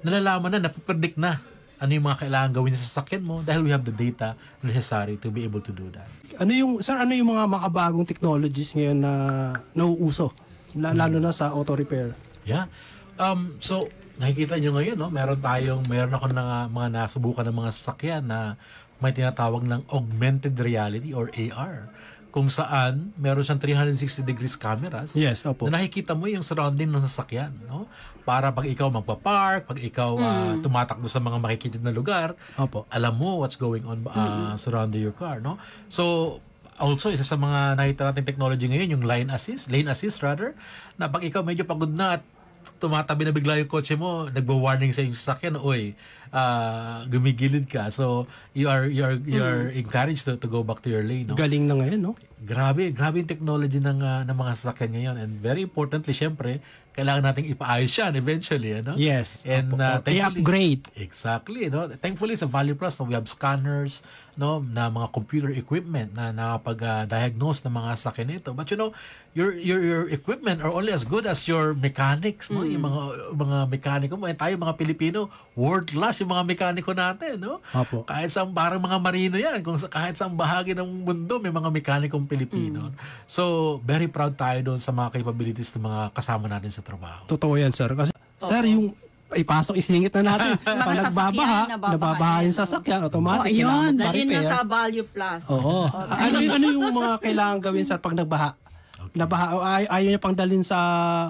nalalaman 0.06 0.54
na, 0.54 0.70
napipredict 0.70 1.17
na 1.17 1.41
ano 1.78 1.92
yung 1.94 2.06
mga 2.10 2.26
kailangan 2.26 2.50
gawin 2.58 2.74
sa 2.74 2.86
sasakyan 2.86 3.22
mo 3.22 3.46
dahil 3.46 3.62
we 3.62 3.70
have 3.70 3.86
the 3.86 3.94
data 3.94 4.34
necessary 4.66 5.22
to 5.22 5.30
be 5.30 5.46
able 5.46 5.62
to 5.62 5.70
do 5.70 5.86
that. 5.94 6.10
Ano 6.42 6.50
yung, 6.54 6.72
sir, 6.82 6.98
ano 6.98 7.13
yung 7.13 7.30
mga 7.34 7.46
makabagong 7.46 8.06
technologies 8.06 8.74
ngayon 8.74 8.98
na 8.98 9.13
nauuso? 9.78 10.34
La- 10.74 10.94
Lalo 10.94 11.22
na 11.22 11.30
sa 11.30 11.54
auto 11.54 11.78
repair. 11.78 12.18
Yeah. 12.46 12.70
Um, 13.18 13.58
so, 13.62 13.90
nakikita 14.18 14.58
nyo 14.58 14.78
ngayon, 14.78 14.98
no? 14.98 15.10
meron 15.13 15.38
tayong, 15.38 15.86
meron 15.86 16.13
ako 16.13 16.34
na 16.34 16.66
mga 16.66 16.88
nasubukan 16.94 17.46
ng 17.46 17.58
mga 17.62 17.72
sasakyan 17.74 18.24
na 18.26 18.58
may 18.98 19.13
tinatawag 19.13 19.62
ng 19.62 19.86
augmented 19.94 20.58
reality 20.58 21.13
or 21.13 21.30
AR 21.30 21.86
kung 22.38 22.54
saan 22.54 23.10
meron 23.17 23.41
siyang 23.41 23.58
360 23.58 24.21
degrees 24.21 24.54
cameras 24.54 25.17
Yes, 25.17 25.41
opo. 25.41 25.65
na 25.65 25.82
nakikita 25.82 26.13
mo 26.13 26.30
yung 26.30 26.45
surrounding 26.45 26.86
ng 26.86 27.02
sasakyan, 27.02 27.50
no? 27.65 27.89
Para 28.21 28.54
pag 28.54 28.69
ikaw 28.69 28.93
magpa-park, 28.93 29.65
pag 29.65 29.82
ikaw 29.82 30.13
ah, 30.21 30.54
tumatakbo 30.62 31.10
sa 31.10 31.17
mga 31.17 31.41
makikitid 31.41 31.82
na 31.82 31.89
lugar, 31.89 32.38
Opo. 32.54 32.86
alam 32.93 33.17
mo 33.17 33.41
what's 33.41 33.58
going 33.58 33.82
on 33.89 34.06
uh, 34.06 34.54
surrounding 34.54 35.02
your 35.02 35.17
car, 35.17 35.41
no? 35.41 35.58
So, 35.89 36.38
also, 36.78 37.10
isa 37.10 37.26
sa 37.26 37.41
mga 37.41 37.73
nakita 37.73 38.06
natin 38.06 38.21
technology 38.21 38.69
ngayon, 38.69 38.93
yung 38.93 39.06
line 39.10 39.34
assist, 39.34 39.73
lane 39.73 39.89
assist 39.89 40.21
rather, 40.21 40.54
na 40.93 41.10
pag 41.10 41.26
ikaw 41.26 41.41
medyo 41.41 41.65
pagod 41.65 41.89
na 41.89 42.21
at 42.21 42.23
tumatabi 42.78 43.26
na 43.26 43.34
bigla 43.34 43.58
yung 43.58 43.71
kotse 43.71 43.97
mo, 43.97 44.30
nagbo-warning 44.30 44.93
sa 44.93 45.02
yung 45.02 45.17
sasakyan, 45.17 45.58
oy, 45.58 45.97
ah, 46.38 47.02
gumigilid 47.10 47.65
ka. 47.65 47.89
So, 47.89 48.30
you 48.54 48.69
are 48.69 48.86
you 48.86 49.02
are 49.02 49.17
you 49.17 49.41
are 49.41 49.73
encouraged 49.73 50.30
to, 50.30 50.38
to 50.38 50.47
go 50.47 50.62
back 50.62 50.86
to 50.86 50.89
your 50.93 51.02
lane, 51.02 51.26
no? 51.30 51.34
Galing 51.34 51.65
na 51.65 51.82
ngayon, 51.82 52.00
no? 52.00 52.13
Grabe, 52.38 52.93
grabe 52.93 53.26
yung 53.26 53.30
technology 53.30 53.82
ng 53.82 54.00
ah, 54.06 54.21
ng 54.21 54.38
mga 54.38 54.52
sasakyan 54.54 54.91
ngayon 54.93 55.15
and 55.17 55.32
very 55.41 55.65
importantly, 55.65 56.13
syempre, 56.13 56.62
kailangan 56.97 57.30
nating 57.30 57.54
ipaayos 57.54 57.93
yan 57.93 58.17
eventually, 58.17 58.73
ano? 58.73 58.97
Yes. 58.97 59.45
And 59.45 59.69
uh, 59.78 60.02
I-upgrade. 60.02 60.89
Exactly, 60.97 61.69
no. 61.69 61.86
Thankfully 61.93 62.34
sa 62.34 62.50
Value 62.50 62.73
Plus, 62.73 62.97
no, 62.97 63.06
we 63.06 63.13
have 63.13 63.30
scanners, 63.30 64.02
no, 64.34 64.65
na 64.65 64.89
mga 64.89 65.13
computer 65.13 65.54
equipment 65.54 66.17
na 66.17 66.34
nakapag-diagnose 66.34 67.62
ng 67.69 67.73
mga 67.78 67.89
sasakyan 68.02 68.41
nito. 68.41 68.50
But 68.58 68.73
you 68.73 68.82
know, 68.82 68.97
your 69.38 69.54
your 69.54 69.86
your 69.86 70.04
equipment 70.10 70.65
are 70.65 70.73
only 70.73 70.89
as 70.89 71.06
good 71.06 71.30
as 71.30 71.45
your 71.45 71.78
mechanics, 71.78 72.50
no. 72.50 72.65
Yung 72.65 72.82
mga 72.82 73.02
mga 73.38 73.58
mekaniko 73.69 74.17
mo, 74.17 74.26
eh, 74.26 74.34
tayo 74.34 74.58
mga 74.58 74.73
Pilipino, 74.73 75.30
world 75.54 75.93
class 75.93 76.17
yung 76.28 76.36
mga 76.36 76.44
mekaniko 76.44 76.92
natin, 76.92 77.40
no. 77.40 77.63
Opo. 77.72 78.04
Kahit 78.04 78.36
sa 78.36 78.44
parang 78.44 78.84
mga 78.84 79.00
marino 79.00 79.40
yan, 79.40 79.63
kung 79.63 79.80
sa, 79.80 79.88
kahit 79.88 80.20
sa 80.20 80.28
bahagi 80.28 80.76
ng 80.76 81.08
mundo 81.08 81.40
may 81.40 81.56
mga 81.56 81.72
mekanikong 81.72 82.28
Pilipino. 82.28 82.92
So, 83.24 83.80
very 83.88 84.12
proud 84.12 84.36
tayo 84.36 84.60
doon 84.60 84.80
sa 84.84 84.92
mga 84.92 85.16
capabilities 85.16 85.72
ng 85.80 85.88
mga 85.88 86.02
kasama 86.12 86.52
natin 86.52 86.76
sa 86.76 86.84
trabaho. 86.84 87.24
Totoo 87.32 87.56
yan, 87.56 87.72
sir. 87.72 87.88
Kasi, 87.96 88.12
sir, 88.44 88.63
yung 88.68 88.92
ipasok, 89.32 89.80
isingit 89.80 90.12
na 90.20 90.36
natin. 90.36 90.60
Pag 90.84 91.00
nagbabaha, 91.08 91.60
nababaha 91.96 92.38
yung 92.44 92.56
sasakyan, 92.56 93.08
automatic. 93.08 93.48
Oh, 93.48 93.48
ayun. 93.48 93.63
kailangan 93.63 93.92
Dalhin 93.96 94.28
na 94.28 94.42
sa 94.44 94.60
Value 94.68 95.08
Plus. 95.08 95.44
Oo. 95.48 95.88
ano, 95.96 96.36
yung, 96.44 96.54
ano 96.60 96.66
yung 96.68 96.86
mga 96.92 97.13
kailangan 97.24 97.58
gawin, 97.63 97.88
sir, 97.88 98.00
pag 98.04 98.16
nagbaha? 98.20 98.67
Nabaha, 99.18 99.46
ay, 99.66 99.86
ayaw 99.90 100.10
niya 100.14 100.22
pang 100.22 100.38
dalhin 100.38 100.62
sa 100.62 100.78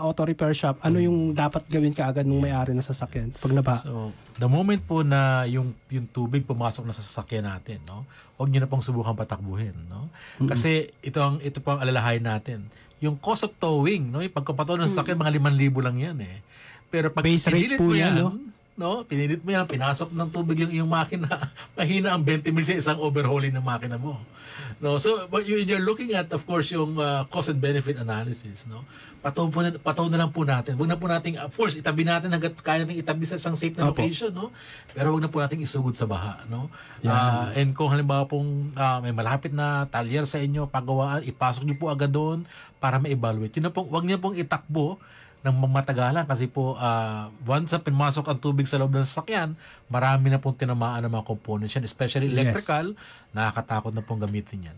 auto 0.03 0.27
repair 0.27 0.51
shop. 0.51 0.83
Ano 0.83 0.99
yung 0.99 1.31
dapat 1.31 1.63
gawin 1.71 1.95
kaagad 1.95 2.27
ng 2.27 2.37
may-ari 2.37 2.75
ng 2.75 2.83
sasakyan 2.83 3.31
pag 3.39 3.55
nabaha? 3.55 3.79
So, 3.79 4.11
the 4.35 4.51
moment 4.51 4.83
po 4.83 5.07
na 5.07 5.47
yung 5.47 5.71
yung 5.87 6.05
tubig 6.11 6.43
pumasok 6.43 6.83
na 6.83 6.91
sa 6.91 6.99
sasakyan 6.99 7.47
natin, 7.47 7.79
no? 7.87 8.03
Huwag 8.35 8.51
niyo 8.51 8.59
na 8.61 8.69
pong 8.69 8.83
subukan 8.83 9.15
patakbuhin, 9.15 9.73
no? 9.87 10.11
Kasi 10.43 10.91
ito 10.99 11.23
ang 11.23 11.39
ito 11.39 11.63
po 11.63 11.73
ang 11.73 11.81
alalahanin 11.81 12.27
natin. 12.27 12.59
Yung 12.99 13.15
cost 13.15 13.47
of 13.47 13.55
towing, 13.55 14.11
no? 14.11 14.19
Yung 14.19 14.35
pagkapato 14.35 14.75
ng 14.75 14.91
sasakyan 14.91 15.17
mga 15.17 15.39
5,000 15.39 15.85
lang 15.87 15.97
'yan 15.97 16.17
eh. 16.21 16.37
Pero 16.91 17.11
pag 17.11 17.23
Base 17.23 17.47
rate 17.51 17.79
po 17.79 17.95
yan, 17.95 18.15
yan, 18.15 18.23
no? 18.23 18.29
No? 18.77 19.03
Pinilit 19.03 19.41
mo 19.41 19.49
yan, 19.49 19.65
pinasok 19.65 20.13
ng 20.13 20.29
tubig 20.29 20.61
yung 20.61 20.85
yung 20.85 20.89
makina, 20.89 21.27
mahina 21.77 22.13
ang 22.13 22.23
20 22.23 22.53
mil 22.53 22.63
sa 22.63 22.77
isang 22.77 23.01
overhauling 23.01 23.51
ng 23.51 23.65
makina 23.65 23.97
mo. 23.97 24.21
No, 24.77 25.01
so 25.01 25.25
but 25.27 25.49
you, 25.49 25.57
you're 25.57 25.81
looking 25.81 26.13
at 26.13 26.29
of 26.29 26.45
course 26.45 26.69
yung 26.69 27.01
uh, 27.01 27.25
cost 27.33 27.49
and 27.49 27.57
benefit 27.57 27.97
analysis, 27.97 28.69
no. 28.69 28.85
Pataw 29.17 29.49
po 29.49 29.65
pataw 29.81 30.05
na 30.13 30.21
lang 30.21 30.29
po 30.29 30.45
natin. 30.45 30.77
Huwag 30.77 30.85
na 30.85 30.93
po 30.93 31.09
nating 31.09 31.41
of 31.41 31.49
course 31.49 31.73
itabi 31.73 32.05
natin 32.05 32.29
hangga't 32.29 32.53
kaya 32.61 32.85
nating 32.85 33.01
itabi 33.01 33.25
sa 33.25 33.41
isang 33.41 33.57
safe 33.57 33.73
na 33.73 33.89
Opo. 33.89 33.97
location, 33.97 34.29
no. 34.29 34.53
Pero 34.93 35.09
huwag 35.09 35.25
na 35.25 35.33
po 35.33 35.41
nating 35.41 35.65
isugod 35.65 35.97
sa 35.97 36.05
baha, 36.05 36.45
no. 36.45 36.69
Ah, 37.01 37.49
and 37.57 37.73
kung 37.73 37.89
halimbawa 37.89 38.29
pong 38.29 38.69
ah, 38.77 39.01
may 39.01 39.09
malapit 39.09 39.49
na 39.49 39.89
talyer 39.89 40.29
sa 40.29 40.37
inyo, 40.37 40.69
pagawaan, 40.69 41.25
ipasok 41.25 41.65
niyo 41.65 41.81
po 41.81 41.89
agad 41.89 42.13
doon 42.13 42.45
para 42.77 43.01
ma-evaluate. 43.01 43.57
Yun 43.57 43.69
na 43.69 43.73
pong, 43.73 43.89
huwag 43.89 44.05
niyo 44.05 44.21
pong 44.21 44.37
itakbo 44.37 45.01
ng 45.41 45.55
matagalan 45.69 46.25
kasi 46.25 46.45
po 46.45 46.75
ah, 46.75 47.29
once 47.43 47.69
na 47.69 47.79
pinmasok 47.79 48.25
ang 48.27 48.39
tubig 48.39 48.65
sa 48.65 48.75
loob 48.75 48.91
ng 48.91 49.05
sasakyan, 49.05 49.53
marami 49.87 50.27
na 50.27 50.41
pong 50.41 50.57
tinamaan 50.57 51.05
ng 51.05 51.13
mga 51.13 51.25
components 51.25 51.73
yan, 51.73 51.85
especially 51.85 52.27
Yes. 52.27 52.35
electrical, 52.35 52.97
nakakatakot 53.31 53.93
na 53.93 54.01
pong 54.01 54.21
gamitin 54.21 54.73
yan. 54.73 54.77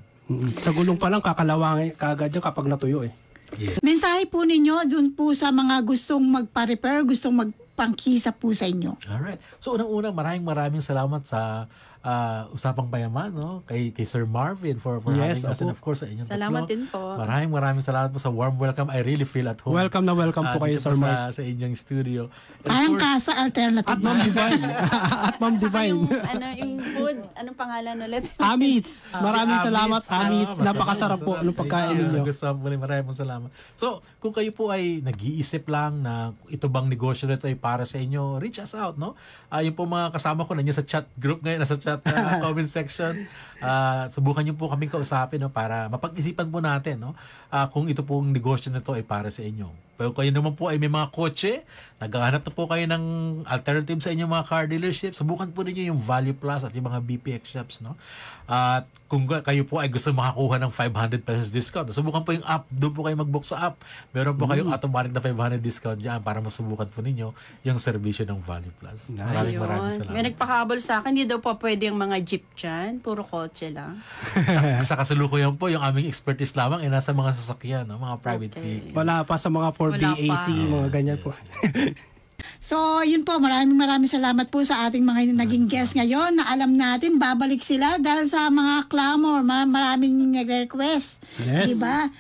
Sa 0.62 0.69
gulong 0.69 1.00
pa 1.00 1.10
lang, 1.10 1.26
kakalawangin 1.26 1.98
kaagad 1.98 2.30
yan 2.30 2.43
kapag 2.43 2.69
natuyo 2.69 3.02
eh. 3.02 3.13
Yeah. 3.58 3.82
Mensahe 3.82 4.30
po 4.30 4.45
ninyo 4.45 4.86
dun 4.86 5.17
po 5.17 5.34
sa 5.34 5.50
mga 5.50 5.82
gustong 5.82 6.22
magpa-repair, 6.22 7.02
gustong 7.02 7.34
magpangkisa 7.79 8.35
po 8.35 8.51
sa 8.51 8.67
inyo. 8.67 8.99
Alright. 9.07 9.39
So 9.63 9.79
unang-unang 9.79 10.11
maraming 10.11 10.43
maraming 10.43 10.83
salamat 10.83 11.23
sa 11.23 11.71
ah, 11.99 12.47
Usapang 12.51 12.87
Payaman, 12.87 13.31
no? 13.31 13.59
Kay, 13.67 13.91
kay 13.91 14.07
Sir 14.07 14.23
Marvin 14.23 14.79
for, 14.79 15.03
for 15.03 15.11
Yes, 15.15 15.43
having 15.43 15.51
us 15.51 15.59
and 15.59 15.71
of 15.71 15.79
course 15.79 15.99
sa 15.99 16.07
inyong 16.07 16.27
Salamat 16.27 16.63
tatlo. 16.63 16.71
din 16.71 16.81
po. 16.87 16.99
Maraming 17.19 17.51
maraming 17.51 17.83
salamat 17.83 18.09
po 18.11 18.19
sa 18.19 18.31
warm 18.31 18.55
welcome. 18.55 18.87
I 18.87 19.03
really 19.03 19.27
feel 19.27 19.47
at 19.51 19.59
home. 19.59 19.75
Welcome 19.75 20.07
na 20.07 20.15
welcome 20.15 20.47
ah, 20.47 20.55
po 20.55 20.63
kayo, 20.63 20.79
Sir 20.79 20.95
Mark. 20.95 21.35
Sa, 21.35 21.39
sa 21.39 21.41
inyong 21.43 21.75
studio. 21.75 22.27
And 22.63 22.71
Parang 22.71 22.91
course, 22.95 23.03
kasa 23.03 23.31
alternative. 23.35 23.91
At 23.91 23.99
Ma'am 23.99 24.19
Divine. 24.27 24.61
At 25.27 25.35
Ma'am 25.39 25.55
Divine. 25.59 25.91
yung, 25.91 26.03
ano, 26.07 26.45
yung 26.55 26.73
food, 26.95 27.17
anong 27.35 27.57
pangalan 27.59 27.95
ulit? 27.99 28.23
Amits. 28.51 29.03
Maraming 29.11 29.59
Si 29.59 29.65
salamat, 29.67 30.01
Amits. 30.07 30.55
Ah, 30.55 30.65
Napakasarap 30.71 31.19
po 31.19 31.35
ng 31.39 31.55
pagkain 31.55 31.95
ninyo. 31.95 32.23
Gusto 32.23 32.47
po 32.55 32.65
rin. 32.67 32.79
Maraming 32.79 33.11
pong 33.11 33.19
salamat. 33.19 33.49
So, 33.75 33.99
kung 34.23 34.31
kayo 34.31 34.55
po 34.55 34.71
ay 34.71 35.03
nag-iisip 35.03 35.67
lang 35.67 35.99
na 35.99 36.31
ito 36.47 36.71
bang 36.71 36.87
negosyo 36.87 37.27
na 37.27 37.35
ito 37.35 37.47
ay 37.47 37.59
para 37.69 37.86
sa 37.86 38.01
inyo, 38.01 38.41
reach 38.41 38.58
us 38.58 38.73
out, 38.73 38.97
no? 38.97 39.13
Ah, 39.53 39.62
yung 39.62 39.77
po 39.77 39.86
mga 39.86 40.10
kasama 40.10 40.41
ko 40.41 40.58
nandiyan 40.58 40.82
sa 40.82 40.86
chat 40.86 41.05
group 41.21 41.45
ngayon, 41.45 41.62
nasa 41.62 41.77
chat 41.77 42.01
ah, 42.10 42.38
comment 42.43 42.65
section. 42.65 43.29
Ah, 43.62 44.10
subukan 44.10 44.41
niyo 44.41 44.58
po 44.58 44.65
kaming 44.73 44.89
kausapin 44.89 45.38
no 45.38 45.53
para 45.53 45.86
mapag-isipan 45.93 46.49
po 46.49 46.58
natin 46.58 46.97
no 46.97 47.13
ah, 47.53 47.69
kung 47.69 47.86
ito 47.86 48.01
pong 48.01 48.34
negosyo 48.34 48.73
na 48.73 48.82
ito 48.82 48.89
ay 48.97 49.05
para 49.05 49.29
sa 49.29 49.45
inyo. 49.45 49.88
Pero 49.99 50.15
kayo 50.15 50.31
naman 50.31 50.55
po 50.55 50.71
ay 50.71 50.79
may 50.79 50.88
mga 50.88 51.12
kotse, 51.12 51.67
naghahanap 51.99 52.39
na 52.39 52.51
po 52.55 52.71
kayo 52.71 52.88
ng 52.88 53.03
alternative 53.43 53.99
sa 53.99 54.15
inyong 54.15 54.31
mga 54.31 54.45
car 54.47 54.63
dealership, 54.63 55.12
subukan 55.12 55.51
po 55.51 55.67
ninyo 55.67 55.91
yung 55.91 55.99
Value 55.99 56.31
Plus 56.31 56.63
at 56.63 56.71
yung 56.71 56.88
mga 56.88 57.03
BPX 57.03 57.43
shops 57.51 57.83
no. 57.83 57.99
At 58.47 58.88
kung 59.05 59.27
kayo 59.27 59.62
po 59.62 59.77
ay 59.77 59.91
gusto 59.91 60.09
makakuha 60.09 60.57
ng 60.57 60.71
500 60.71 61.21
pesos 61.21 61.51
discount, 61.51 61.91
subukan 61.91 62.23
po 62.23 62.31
yung 62.31 62.45
app, 62.47 62.63
doon 62.71 62.93
po 62.95 63.03
kayo 63.03 63.19
mag-book 63.19 63.43
sa 63.43 63.69
app. 63.69 63.75
Meron 64.09 64.39
po 64.39 64.47
kayong 64.47 64.71
automatic 64.71 65.12
na 65.12 65.19
500 65.19 65.59
discount 65.59 65.99
diyan 65.99 66.23
para 66.23 66.39
masubukan 66.39 66.88
po 66.88 67.03
ninyo 67.03 67.35
yung 67.62 67.77
serbisyo 67.77 68.23
ng 68.23 68.39
Value 68.39 68.71
Plus. 68.79 69.12
Maraming 69.12 69.53
Ayun. 69.53 69.62
maraming 69.62 69.93
salamat. 69.93 70.13
May 70.15 70.23
nagpahabol 70.31 70.77
sa 70.79 71.03
akin, 71.03 71.12
hindi 71.12 71.27
daw 71.27 71.38
po 71.38 71.59
pwede 71.59 71.91
yung 71.91 71.99
mga 71.99 72.15
jeep 72.23 72.47
dyan. 72.55 73.03
Puro 73.03 73.21
kotse 73.21 73.69
lang. 73.69 73.99
sa 74.88 74.95
kasalukuyan 74.95 75.59
po, 75.59 75.67
yung 75.67 75.83
aming 75.83 76.07
expertise 76.07 76.55
lamang 76.55 76.79
ay 76.81 76.89
nasa 76.89 77.12
mga 77.12 77.35
sasakyan, 77.35 77.83
no? 77.83 77.99
mga 77.99 78.15
private 78.23 78.53
Okay. 78.55 78.63
vehicle. 78.63 78.95
Wala 78.95 79.27
pa 79.27 79.35
sa 79.35 79.51
mga 79.51 79.69
4 79.73 79.88
Wala 79.93 80.13
BAC, 80.15 80.28
pa. 80.30 80.54
mga 80.54 80.88
ganyan 80.93 81.17
yes. 81.17 81.23
po. 81.23 81.32
So, 82.60 83.04
yun 83.04 83.23
po, 83.23 83.39
maraming 83.39 83.75
maraming 83.75 84.12
salamat 84.12 84.52
po 84.52 84.63
sa 84.63 84.88
ating 84.88 85.04
mga 85.04 85.36
naging 85.36 85.71
guest 85.71 85.95
ngayon 85.95 86.39
na 86.39 86.47
alam 86.47 86.75
natin, 86.75 87.19
babalik 87.19 87.63
sila 87.63 87.99
dahil 87.99 88.28
sa 88.28 88.52
mga 88.52 88.91
clamor, 88.91 89.43
ma- 89.43 89.67
maraming 89.67 90.36
nagre-request. 90.36 91.23
Yes. 91.39 91.71
Diba? 91.71 92.12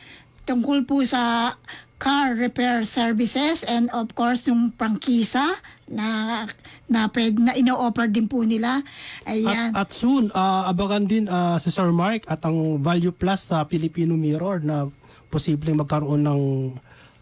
Tungkol 0.47 0.87
po 0.87 1.03
sa 1.03 1.55
car 1.99 2.39
repair 2.39 2.87
services 2.87 3.67
and 3.67 3.91
of 3.91 4.15
course 4.15 4.47
yung 4.47 4.71
prangkisa 4.71 5.59
na 5.91 6.47
na 6.87 7.11
pwede 7.11 7.43
na 7.43 7.53
ino-offer 7.59 8.07
din 8.07 8.25
po 8.25 8.39
nila. 8.47 8.79
Ayan. 9.27 9.75
At, 9.75 9.85
at 9.85 9.89
soon, 9.91 10.31
ah, 10.31 10.71
abangan 10.71 11.03
din 11.03 11.27
ah, 11.27 11.59
si 11.59 11.69
Sir 11.69 11.91
Mark 11.91 12.23
at 12.31 12.39
ang 12.47 12.79
Value 12.79 13.11
Plus 13.11 13.51
sa 13.51 13.67
Filipino 13.67 14.15
Mirror 14.15 14.63
na 14.63 14.87
posibleng 15.29 15.77
magkaroon 15.77 16.23
ng 16.23 16.41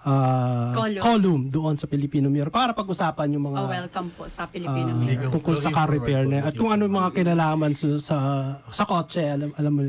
ah, 0.07 0.71
Column. 0.71 1.03
column 1.03 1.43
doon 1.51 1.75
sa 1.75 1.85
Filipino 1.91 2.31
Mirror 2.31 2.49
para 2.49 2.71
pag-usapan 2.71 3.35
yung 3.35 3.51
mga 3.51 3.59
Oh, 3.59 3.67
welcome 3.67 4.09
po 4.15 4.23
sa 4.31 4.47
Filipino 4.47 4.95
ah, 4.95 4.99
Mirror. 5.03 5.31
tungkol 5.35 5.55
sa 5.59 5.69
car 5.69 5.91
repair 5.91 6.23
na 6.23 6.47
at 6.47 6.55
kung 6.55 6.71
ano 6.71 6.87
yung 6.87 6.95
mga 6.95 7.11
kinalaman 7.11 7.75
sa 7.75 7.99
sa, 7.99 8.17
sa 8.71 8.83
kotse 8.87 9.27
alam 9.27 9.51
alam 9.59 9.73
mo 9.75 9.83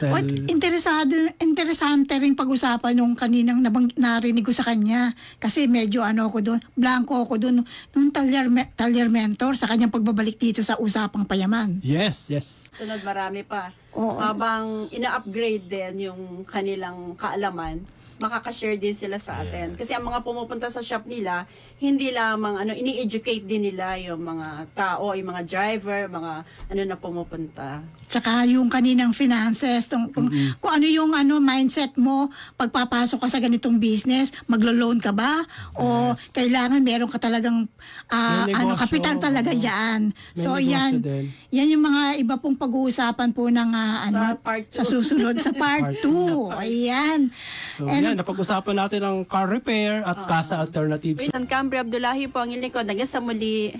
dahil, 0.00 0.48
interesado, 0.48 1.12
interesante 1.36 2.16
rin 2.16 2.32
pag-usapan 2.32 2.96
nung 2.96 3.12
kaninang 3.12 3.60
nabang, 3.60 3.84
narinig 4.00 4.48
ko 4.48 4.48
sa 4.48 4.64
kanya. 4.64 5.12
Kasi 5.36 5.68
medyo 5.68 6.00
ano 6.00 6.24
ako 6.24 6.40
doon, 6.40 6.60
blanco 6.72 7.20
ako 7.20 7.36
doon. 7.36 7.60
Nung 7.92 8.08
talyer, 8.08 8.48
talyer 8.72 9.12
mentor 9.12 9.52
sa 9.60 9.68
kanyang 9.68 9.92
pagbabalik 9.92 10.40
dito 10.40 10.64
sa 10.64 10.80
usapang 10.80 11.28
payaman. 11.28 11.84
yes 11.84 12.32
yes 12.32 12.56
Sunod 12.72 13.04
marami 13.04 13.44
pa. 13.44 13.74
Oo. 13.98 14.16
Habang 14.16 14.88
ina-upgrade 14.88 15.66
din 15.68 16.08
yung 16.08 16.46
kanilang 16.48 17.18
kaalaman, 17.18 17.82
makaka-share 18.20 18.76
din 18.76 18.92
sila 18.92 19.16
sa 19.16 19.40
atin. 19.40 19.74
Kasi 19.74 19.96
ang 19.96 20.04
mga 20.04 20.20
pumupunta 20.20 20.68
sa 20.68 20.84
shop 20.84 21.08
nila, 21.08 21.48
hindi 21.80 22.12
lamang 22.12 22.60
ano, 22.60 22.72
ini-educate 22.76 23.48
din 23.48 23.72
nila 23.72 23.96
yung 23.96 24.20
mga 24.20 24.68
tao, 24.76 25.16
yung 25.16 25.32
mga 25.32 25.48
driver, 25.48 26.04
mga 26.12 26.32
ano 26.44 26.80
na 26.84 26.96
pumupunta. 27.00 27.80
Tsaka 28.04 28.44
yung 28.44 28.68
kaninang 28.68 29.16
finances, 29.16 29.88
tung, 29.88 30.12
kung, 30.12 30.28
kung 30.60 30.72
ano 30.76 30.84
yung 30.84 31.16
ano 31.16 31.40
mindset 31.40 31.96
mo 31.96 32.28
pagpapasok 32.60 33.24
ka 33.24 33.28
sa 33.32 33.40
ganitong 33.40 33.80
business, 33.80 34.28
maglo-loan 34.44 35.00
ka 35.00 35.16
ba? 35.16 35.40
O 35.80 36.12
kailangan 36.36 36.84
meron 36.84 37.08
ka 37.08 37.16
talagang 37.16 37.64
May 38.10 38.52
ano 38.52 38.76
kapital 38.76 39.16
talaga 39.16 39.54
oo. 39.54 39.60
diyan. 39.62 40.00
So 40.36 40.60
yan, 40.60 41.00
din. 41.00 41.32
yan 41.48 41.72
yung 41.72 41.84
mga 41.88 42.20
iba 42.20 42.36
pong 42.36 42.58
pag-uusapan 42.58 43.30
po 43.32 43.48
ng 43.48 43.70
ah, 43.72 44.10
ano 44.10 44.36
part 44.42 44.68
sa 44.68 44.84
susunod 44.84 45.40
sa 45.40 45.54
part 45.62 45.96
2. 46.04 46.50
Ayan. 46.60 47.32
so 47.78 47.88
And 47.88 48.09
yan 48.10 48.18
napag-usapan 48.20 48.76
natin 48.76 49.00
ang 49.06 49.16
car 49.24 49.46
repair 49.46 50.02
at 50.02 50.26
casa 50.26 50.58
alternatives 50.58 51.30
ang 51.30 51.46
Cambry 51.46 51.78
Abdullahi 51.78 52.26
po 52.26 52.42
ang 52.42 52.50
lingkod. 52.50 52.82
Hanggang 52.84 53.06
sa 53.06 53.22
muli. 53.22 53.70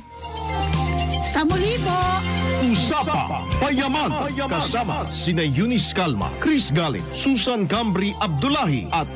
sa 1.27 1.43
muli 1.45 1.75
po, 1.83 1.99
Usapa 2.71 3.43
Payaman. 3.59 4.09
Kasama 4.47 5.05
sina 5.11 5.43
Eunice 5.43 5.91
Calma, 5.91 6.31
Chris 6.39 6.71
Galin, 6.71 7.03
Susan 7.11 7.67
Gambri 7.67 8.15
Abdullahi 8.23 8.87
at 8.95 9.11